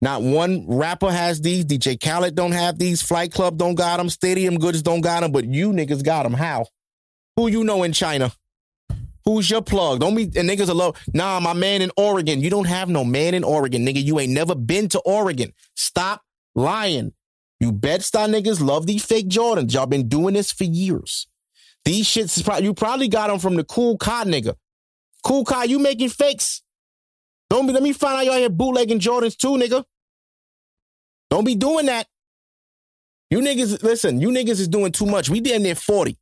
[0.00, 1.64] Not one rapper has these.
[1.64, 3.02] DJ Khaled don't have these.
[3.02, 4.08] Flight Club don't got them.
[4.08, 5.32] Stadium Goods don't got them.
[5.32, 6.34] But you niggas got them.
[6.34, 6.66] How?
[7.36, 8.32] Who you know in China?
[9.24, 10.00] Who's your plug?
[10.00, 10.94] Don't be and niggas are low.
[11.12, 12.40] Nah, my man in Oregon.
[12.40, 14.02] You don't have no man in Oregon, nigga.
[14.02, 15.52] You ain't never been to Oregon.
[15.74, 16.22] Stop
[16.54, 17.12] lying.
[17.60, 19.74] You Bed-Stuy niggas love these fake Jordans.
[19.74, 21.26] Y'all been doing this for years.
[21.84, 24.54] These shits, you probably got them from the Cool Car nigga.
[25.24, 26.62] Cool Car, you making fakes?
[27.50, 29.84] Don't be, let me find out y'all here bootlegging Jordans too, nigga.
[31.30, 32.06] Don't be doing that.
[33.30, 35.28] You niggas, listen, you niggas is doing too much.
[35.28, 36.16] We damn near 40.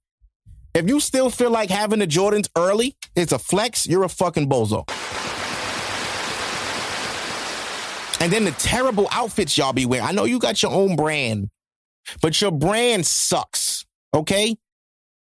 [0.74, 4.48] If you still feel like having the Jordans early, it's a flex, you're a fucking
[4.48, 4.84] bozo.
[8.20, 10.06] And then the terrible outfits y'all be wearing.
[10.06, 11.48] I know you got your own brand,
[12.22, 13.84] but your brand sucks.
[14.14, 14.56] Okay?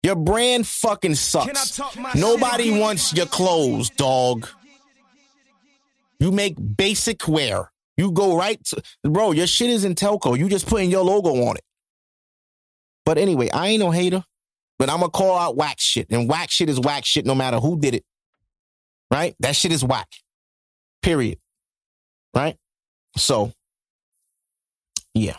[0.03, 1.81] Your brand fucking sucks.
[2.15, 4.49] Nobody wants your clothes, dog.
[6.23, 7.73] You make basic wear.
[7.97, 10.39] You go right to, bro, your shit is in telco.
[10.39, 11.65] You just putting your logo on it.
[13.05, 14.23] But anyway, I ain't no hater,
[14.79, 16.07] but I'm gonna call out whack shit.
[16.11, 18.05] And whack shit is whack shit no matter who did it.
[19.11, 19.35] Right?
[19.41, 20.07] That shit is whack.
[21.03, 21.39] Period.
[22.33, 22.57] Right?
[23.17, 23.53] So,
[25.15, 25.39] yeah.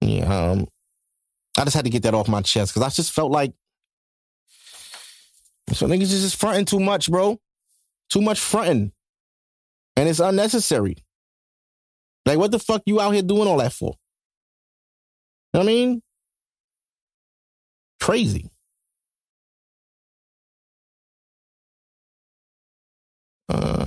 [0.00, 0.68] Yeah, um,
[1.56, 3.52] I just had to get that off my chest because I just felt like
[5.72, 7.40] so niggas is just fronting too much, bro.
[8.10, 8.92] Too much fronting.
[9.96, 10.96] And it's unnecessary.
[12.26, 13.94] Like, what the fuck you out here doing all that for?
[15.52, 16.02] You know what I mean?
[18.00, 18.50] Crazy.
[23.48, 23.83] Uh,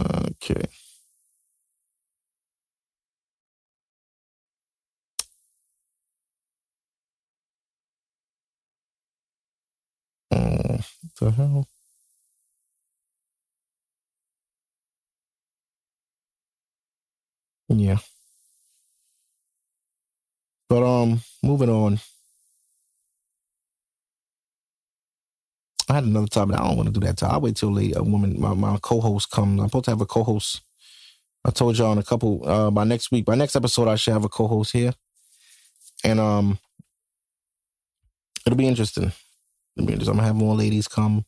[10.41, 10.85] What
[11.19, 11.67] the hell?
[17.69, 17.97] Yeah.
[20.69, 21.99] But um, moving on.
[25.89, 26.55] I had another topic.
[26.55, 27.23] I don't want to do that.
[27.23, 27.95] I'll wait till late.
[27.95, 29.59] A woman, my, my co-host comes.
[29.61, 30.61] I'm supposed to have a co-host.
[31.45, 33.25] I told y'all in a couple uh by next week.
[33.25, 34.93] By next episode, I should have a co-host here.
[36.03, 36.59] And um
[38.45, 39.11] it'll be interesting.
[39.77, 41.25] I'm gonna have more ladies come.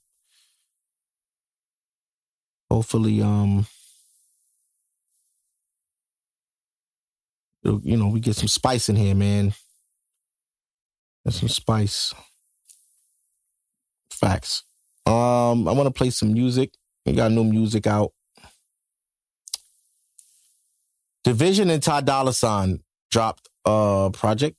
[2.69, 3.65] Hopefully, um
[7.63, 9.53] you know, we get some spice in here, man.
[11.25, 12.13] Get some spice.
[14.11, 14.63] Facts.
[15.05, 16.71] Um, I want to play some music.
[17.05, 18.11] We got new music out.
[21.25, 22.81] dvsn and Ty Dolla Sign
[23.11, 24.55] dropped a project.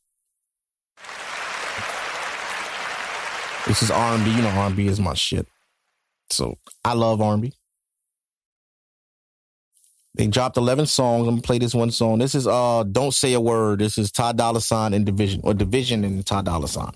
[3.71, 4.29] This is R&B.
[4.29, 5.47] You know R&B is my shit.
[6.29, 7.53] So I love R&B.
[10.17, 11.29] They dropped 11 songs.
[11.29, 12.19] I'm gonna play this one song.
[12.19, 13.79] This is uh Don't Say a Word.
[13.79, 16.91] This is Ty Dolla Sign and dvsn or dvsn and Ty Dolla Sign.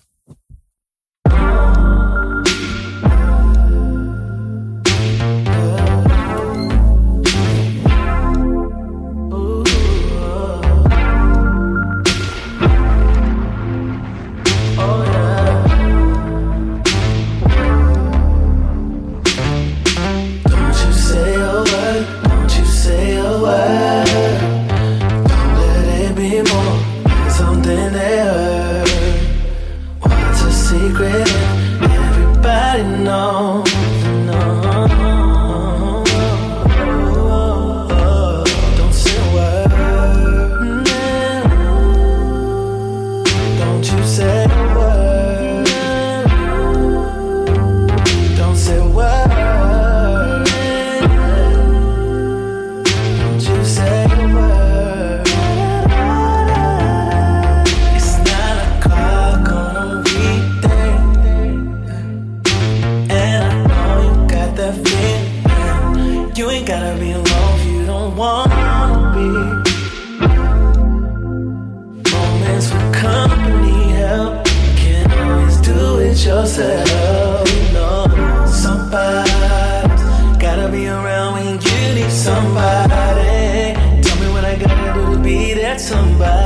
[85.84, 86.43] Somebody.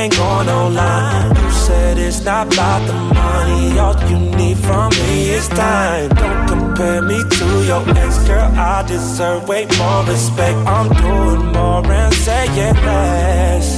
[0.00, 1.36] Ain't going online.
[1.36, 3.78] You said it's not about the money.
[3.78, 6.08] All you need from me is time.
[6.08, 8.50] Don't compare me to your ex, girl.
[8.56, 10.56] I deserve way more respect.
[10.66, 13.68] I'm doing more and saying less.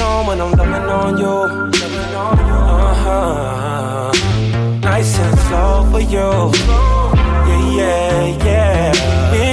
[0.00, 1.38] On when I'm loving on you.
[2.18, 4.12] Uh huh.
[4.80, 6.30] Nice and slow for you.
[7.46, 9.51] Yeah, yeah, yeah.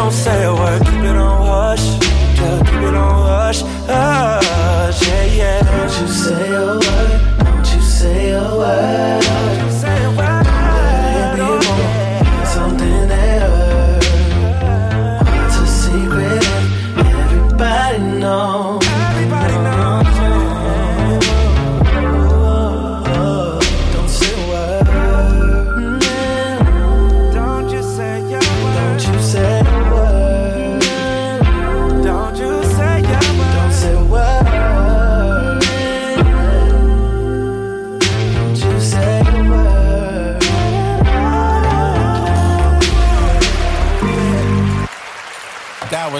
[0.00, 1.84] Don't say a word, keep it on hush.
[2.40, 3.60] Yeah, keep it on hush.
[3.60, 5.60] Hush, yeah, yeah.
[5.60, 7.38] Don't you say a word.
[7.44, 9.49] Don't you say a word.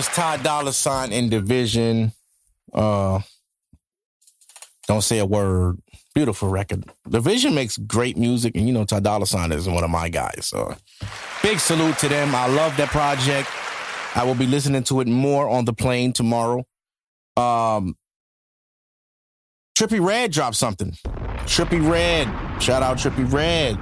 [0.01, 2.15] Was Ty Dolla Sign in dvsn.
[2.73, 3.21] Uh,
[4.87, 5.77] don't say a word.
[6.15, 6.87] Beautiful record.
[7.07, 10.47] dvsn makes great music, and you know Ty Dolla Sign is one of my guys.
[10.47, 10.75] So
[11.43, 12.35] big salute to them.
[12.35, 13.51] I love that project.
[14.15, 16.65] I will be listening to it more on the plane tomorrow.
[17.37, 17.95] Um,
[19.79, 20.93] Trippie Redd dropped something.
[21.45, 22.27] Trippie Redd,
[22.63, 23.77] shout out Trippie Redd.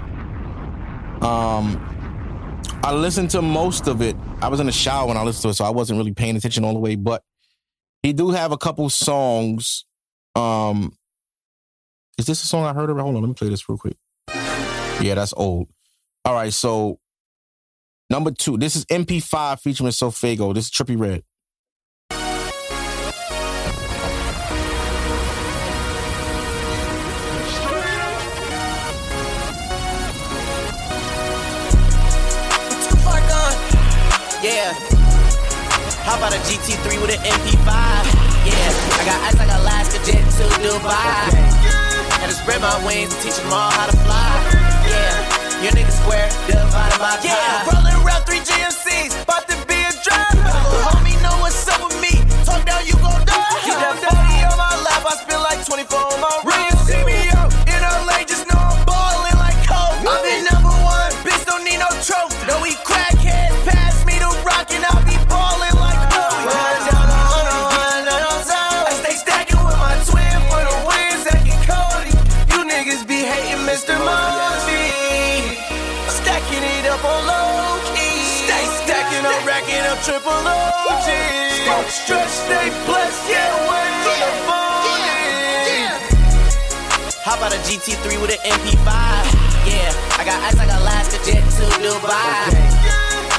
[1.23, 1.98] Um,
[2.83, 4.17] I listened to most of it.
[4.41, 6.37] I was in the shower when I listened to it, so I wasn't really paying
[6.37, 6.97] attention all the way.
[6.97, 7.23] But
[8.03, 9.85] he do have a couple songs.
[10.35, 10.97] Um,
[12.17, 12.89] is this a song I heard?
[12.89, 13.97] Hold on, let me play this real quick.
[15.01, 15.69] Yeah, that's old.
[16.25, 16.99] All right, so
[18.11, 20.55] number two, this is MP5 featuring SoFaygo.
[20.55, 21.25] This is Trippie Redd.
[34.69, 34.77] Yeah.
[36.05, 37.73] How about a GT3 with an MP5?
[38.45, 39.01] Yeah.
[39.01, 41.33] I got ice like Alaska jet to Dubai.
[42.29, 44.29] To spread my wings and teach them all how to fly.
[44.85, 45.65] Yeah.
[45.65, 47.33] Your niggas square, divided by pi.
[47.33, 47.65] Yeah.
[47.65, 50.53] Rolling around three GMCs, about to be a driver.
[50.85, 52.21] Homie, know what's up with me.
[52.45, 53.41] Talk down, you gon' die.
[53.65, 56.18] Keep that 40 on my lap, I spend like 24
[81.91, 84.69] stretch, stay blessed, yeah, way on the phone.
[87.25, 88.89] How about a GT3 with an MP5?
[89.69, 92.57] Yeah, I got ice like Alaska jet to Dubai.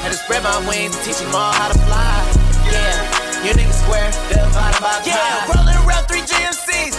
[0.02, 2.22] Had to spread my wings and teach them all how to fly.
[2.70, 4.10] Yeah, your niggas square,
[4.54, 5.02] by pi.
[5.06, 6.94] Yeah, rolling around three GMCs,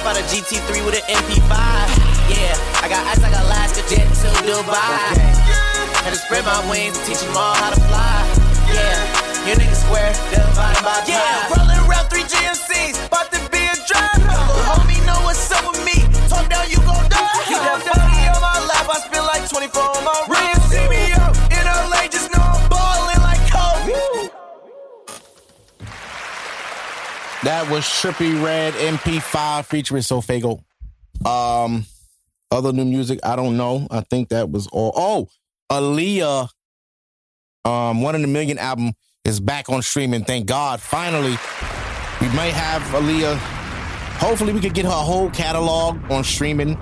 [0.00, 0.06] gone.
[0.08, 1.52] out a GT3 with an MP5?
[2.32, 5.20] Yeah, I got ice like Alaska jet to Dubai.
[6.00, 8.24] Had to spread my wings and teach them all how to fly.
[8.72, 10.12] Yeah, your niggas square,
[10.56, 11.04] by pi.
[11.04, 14.32] Yeah, rolling around three GMCs, about to be a driver.
[14.64, 16.00] Homie, know what's up with me.
[16.28, 17.44] Talk down, you gon' die.
[17.44, 18.00] Keep that 40
[18.32, 19.24] on my lap, I spend
[27.44, 30.62] That was Trippie Redd MP5 featuring SoFaygo.
[31.26, 31.86] Um,
[32.52, 33.88] other new music, I don't know.
[33.90, 34.92] I think that was all.
[34.94, 35.28] Oh,
[35.70, 36.48] Aaliyah,
[37.64, 38.92] um, One in a Million album
[39.24, 40.24] is back on streaming.
[40.24, 40.80] Thank God.
[40.80, 41.36] Finally,
[42.20, 43.36] we might have Aaliyah.
[44.18, 46.78] Hopefully, we could get her whole catalog on streaming.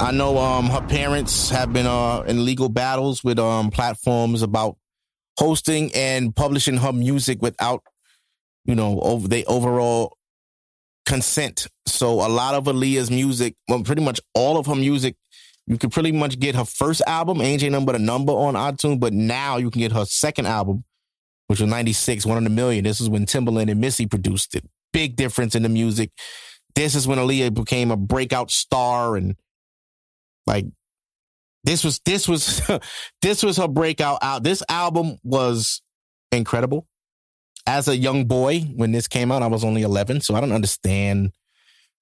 [0.00, 4.76] I know um her parents have been uh in legal battles with um platforms about
[5.36, 7.82] hosting and publishing her music without
[8.68, 10.16] you know, over they overall
[11.06, 11.66] consent.
[11.86, 15.16] So a lot of Aaliyah's music, well, pretty much all of her music,
[15.66, 19.00] you could pretty much get her first album, Ain't Ain't But a Number on iTunes,
[19.00, 20.84] but now you can get her second album,
[21.46, 22.84] which was 96, One in a Million.
[22.84, 24.64] This is when Timbaland and Missy produced it.
[24.92, 26.10] Big difference in the music.
[26.74, 29.34] This is when Aaliyah became a breakout star and
[30.46, 30.66] like
[31.64, 32.62] this was this was
[33.22, 34.42] this was her breakout out.
[34.42, 35.82] This album was
[36.32, 36.86] incredible
[37.68, 40.52] as a young boy when this came out, I was only 11, so I don't
[40.52, 41.32] understand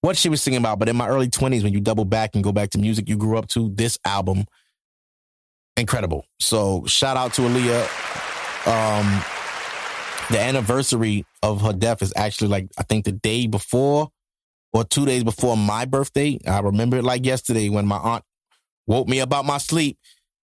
[0.00, 0.78] what she was singing about.
[0.78, 3.16] But in my early 20s, when you double back and go back to music you
[3.16, 4.44] grew up to, this album,
[5.76, 6.24] incredible.
[6.38, 7.82] So shout out to Aaliyah.
[8.68, 9.24] Um,
[10.30, 14.10] the anniversary of her death is actually like, I think the day before
[14.72, 16.38] or two days before my birthday.
[16.46, 18.24] I remember it like yesterday when my aunt
[18.86, 19.98] woke me about my sleep.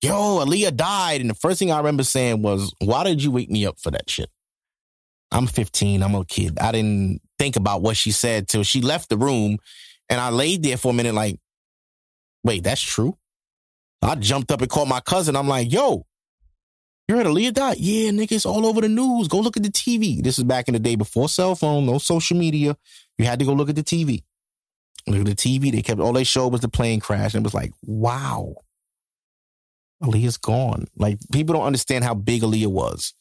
[0.01, 1.19] Yo, Aaliyah died.
[1.19, 3.91] And the first thing I remember saying was, why did you wake me up for
[3.91, 4.29] that shit?
[5.31, 6.01] I'm 15.
[6.01, 6.57] I'm a kid.
[6.59, 9.57] I didn't think about what she said till she left the room.
[10.09, 11.39] And I laid there for a minute like,
[12.43, 13.17] wait, that's true?
[14.01, 15.35] I jumped up and called my cousin.
[15.35, 16.05] I'm like, yo,
[17.07, 17.77] you heard Aaliyah died?
[17.79, 19.27] Yeah, nigga, it's all over the news.
[19.27, 20.23] Go look at the TV.
[20.23, 22.77] This is back in the day before cell phone, no social media.
[23.17, 24.23] You had to go look at the TV.
[25.07, 25.71] Look at the TV.
[25.71, 28.55] They kept all they showed was the plane crash, and it was like, wow,
[30.03, 30.85] Aaliyah's gone.
[30.95, 33.13] Like people don't understand how big Aaliyah was.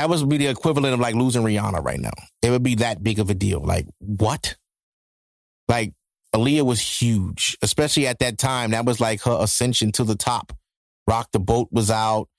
[0.00, 2.08] That would be the equivalent of like losing Rihanna right now.
[2.42, 3.60] It would be that big of a deal.
[3.60, 4.56] Like what?
[5.68, 5.92] Like
[6.34, 8.70] Aaliyah was huge, especially at that time.
[8.70, 10.54] That was like her ascension to the top.
[11.06, 12.30] Rock the Boat was out.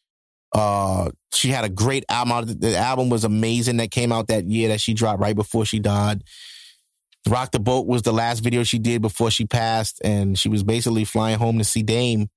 [0.51, 2.47] Uh, she had a great album.
[2.59, 5.77] The album was amazing that came out that year that she dropped right before she
[5.77, 6.23] died.
[7.29, 10.63] Rock the Boat was the last video she did before she passed, and she was
[10.63, 12.27] basically flying home to see Dame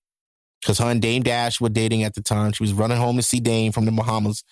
[0.61, 2.53] because her and Dame Dash were dating at the time.
[2.53, 4.45] She was running home to see Dame from the Bahamas.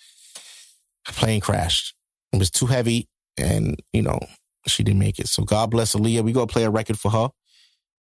[1.09, 1.95] Plane crashed.
[2.33, 4.19] It was too heavy, and you know
[4.67, 5.29] she didn't make it.
[5.29, 6.23] So God bless Aaliyah.
[6.23, 7.29] We gonna play a record for her.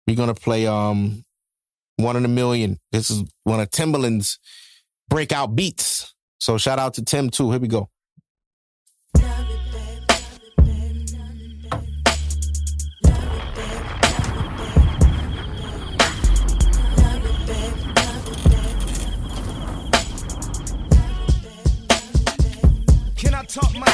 [0.06, 1.24] We're gonna play um
[1.96, 2.78] one in a million.
[2.92, 4.38] This is one of Timbaland's
[5.08, 6.14] breakout beats.
[6.38, 7.50] So shout out to Tim too.
[7.50, 7.88] Here we go.
[23.50, 23.89] Talk my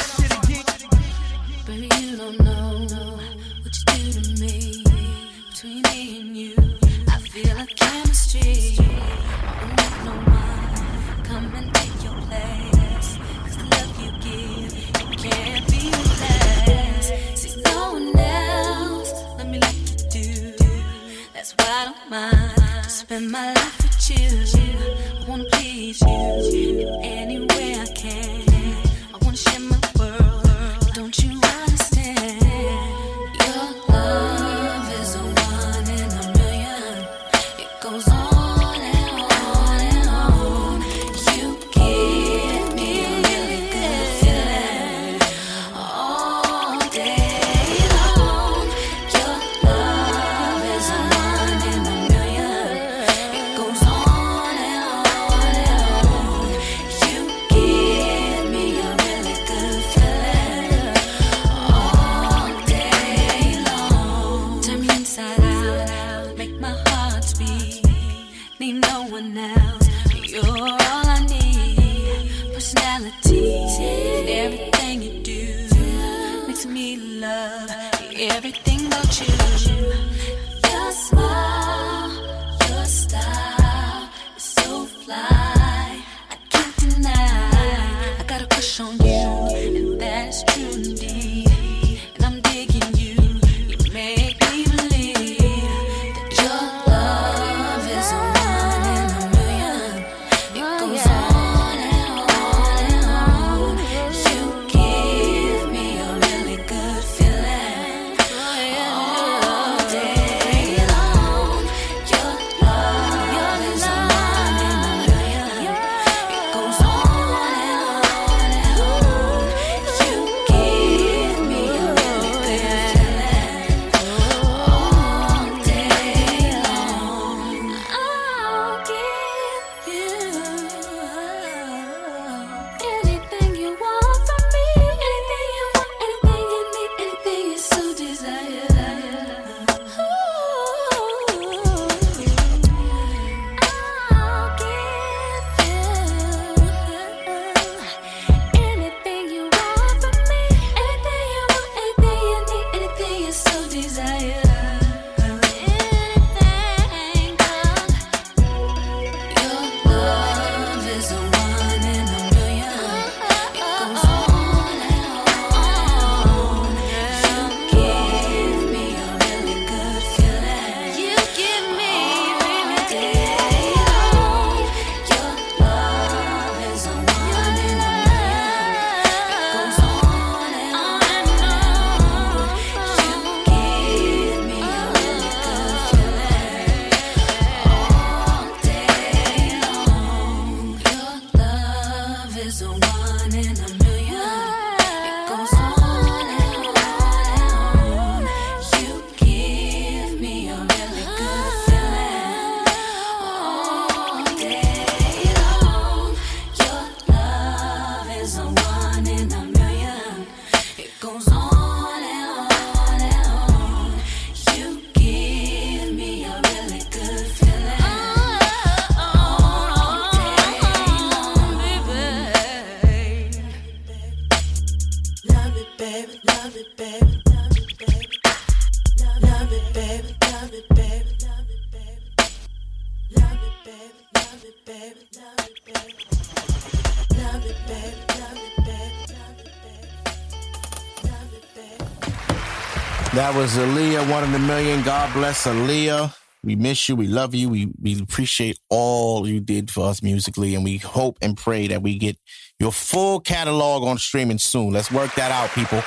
[243.27, 244.81] That was Aaliyah, one in a million.
[244.83, 246.15] God bless Aaliyah.
[246.45, 246.95] We miss you.
[246.95, 247.49] We love you.
[247.49, 251.81] We we appreciate all you did for us musically, and we hope and pray that
[251.81, 252.17] we get
[252.57, 254.71] your full catalog on streaming soon.
[254.71, 255.83] Let's work that out, people.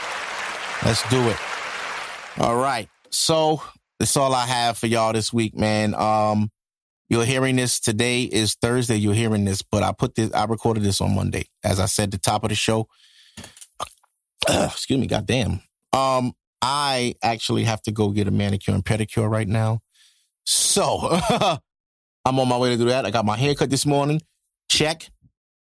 [0.85, 1.39] Let's do it.
[2.41, 2.91] All right.
[3.09, 3.63] So
[3.99, 5.95] that's all I have for y'all this week, man.
[5.95, 6.51] Um,
[7.09, 8.97] you're hearing this today is Thursday.
[8.97, 11.47] You're hearing this, but I put this, I recorded this on Monday.
[11.65, 12.87] As I said, the top of the show.
[14.47, 15.63] excuse me, goddamn.
[15.95, 19.81] Um, I actually have to go get a manicure and pedicure right now.
[20.45, 20.99] So
[22.25, 23.07] I'm on my way to do that.
[23.07, 24.21] I got my haircut this morning.
[24.69, 25.11] Check.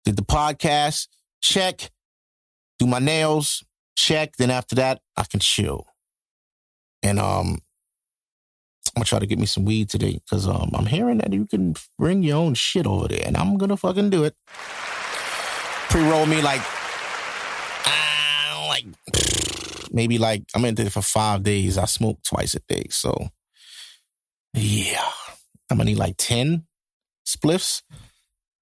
[0.04, 1.08] Did the podcast.
[1.42, 1.90] Check.
[2.78, 3.64] Do my nails.
[3.96, 4.36] Check.
[4.36, 5.86] Then after that, I can chill.
[7.02, 7.60] And um,
[8.96, 11.46] I'm gonna try to get me some weed today because um, I'm hearing that you
[11.46, 14.34] can bring your own shit over there, and I'm gonna fucking do it.
[15.90, 16.62] Pre-roll me like,
[17.84, 18.86] ah, like
[19.96, 21.78] maybe like I'm in there for five days.
[21.78, 23.28] I smoke twice a day, so
[24.54, 25.10] yeah,
[25.70, 26.66] I'm gonna need like ten
[27.26, 27.82] spliffs.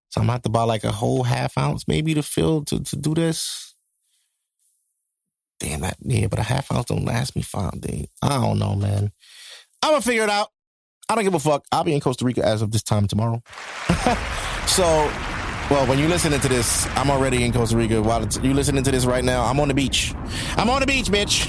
[0.09, 2.83] So I'm gonna have to buy like a whole half ounce maybe to fill to
[2.83, 3.75] to do this.
[5.61, 8.07] Damn that, yeah, but a half ounce don't last me five days.
[8.23, 9.11] I don't know, man.
[9.83, 10.49] I'm gonna figure it out.
[11.09, 11.67] I don't give a fuck.
[11.71, 13.43] I'll be in Costa Rica as of this time tomorrow.
[14.67, 15.11] so,
[15.71, 18.03] well, when you're listening to this, I'm already in Costa Rica.
[18.03, 20.15] While it's, you listening to this right now, I'm on the beach.
[20.57, 21.47] I'm on the beach, bitch.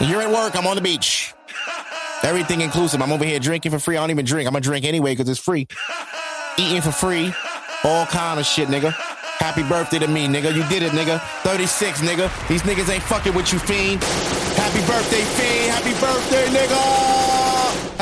[0.08, 0.56] you're at work.
[0.56, 1.34] I'm on the beach.
[2.22, 3.02] Everything inclusive.
[3.02, 3.96] I'm over here drinking for free.
[3.96, 4.46] I don't even drink.
[4.46, 5.66] I'm gonna drink anyway because it's free.
[6.56, 7.32] Eating for free.
[7.84, 8.92] All kind of shit, nigga.
[8.92, 10.54] Happy birthday to me, nigga.
[10.54, 11.20] You did it, nigga.
[11.42, 12.48] 36, nigga.
[12.48, 14.02] These niggas ain't fucking with you, fiend.
[14.04, 15.72] Happy birthday, fiend.
[15.72, 17.11] Happy birthday, nigga.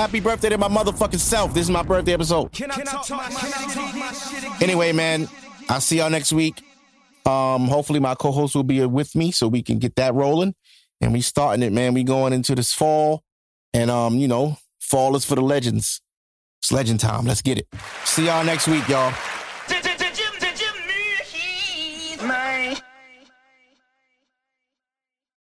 [0.01, 1.53] Happy birthday to my motherfucking self.
[1.53, 2.53] This is my birthday episode.
[2.53, 4.57] Can I talk my shit again?
[4.63, 5.29] Anyway, man,
[5.69, 6.63] I'll see y'all next week.
[7.27, 10.55] Um, hopefully my co-host will be with me so we can get that rolling.
[11.03, 11.93] And we starting it, man.
[11.93, 13.23] We going into this fall.
[13.75, 16.01] And um, you know, fall is for the legends.
[16.63, 17.27] It's legend time.
[17.27, 17.69] Let's get it.
[18.07, 19.13] See y'all next week, y'all.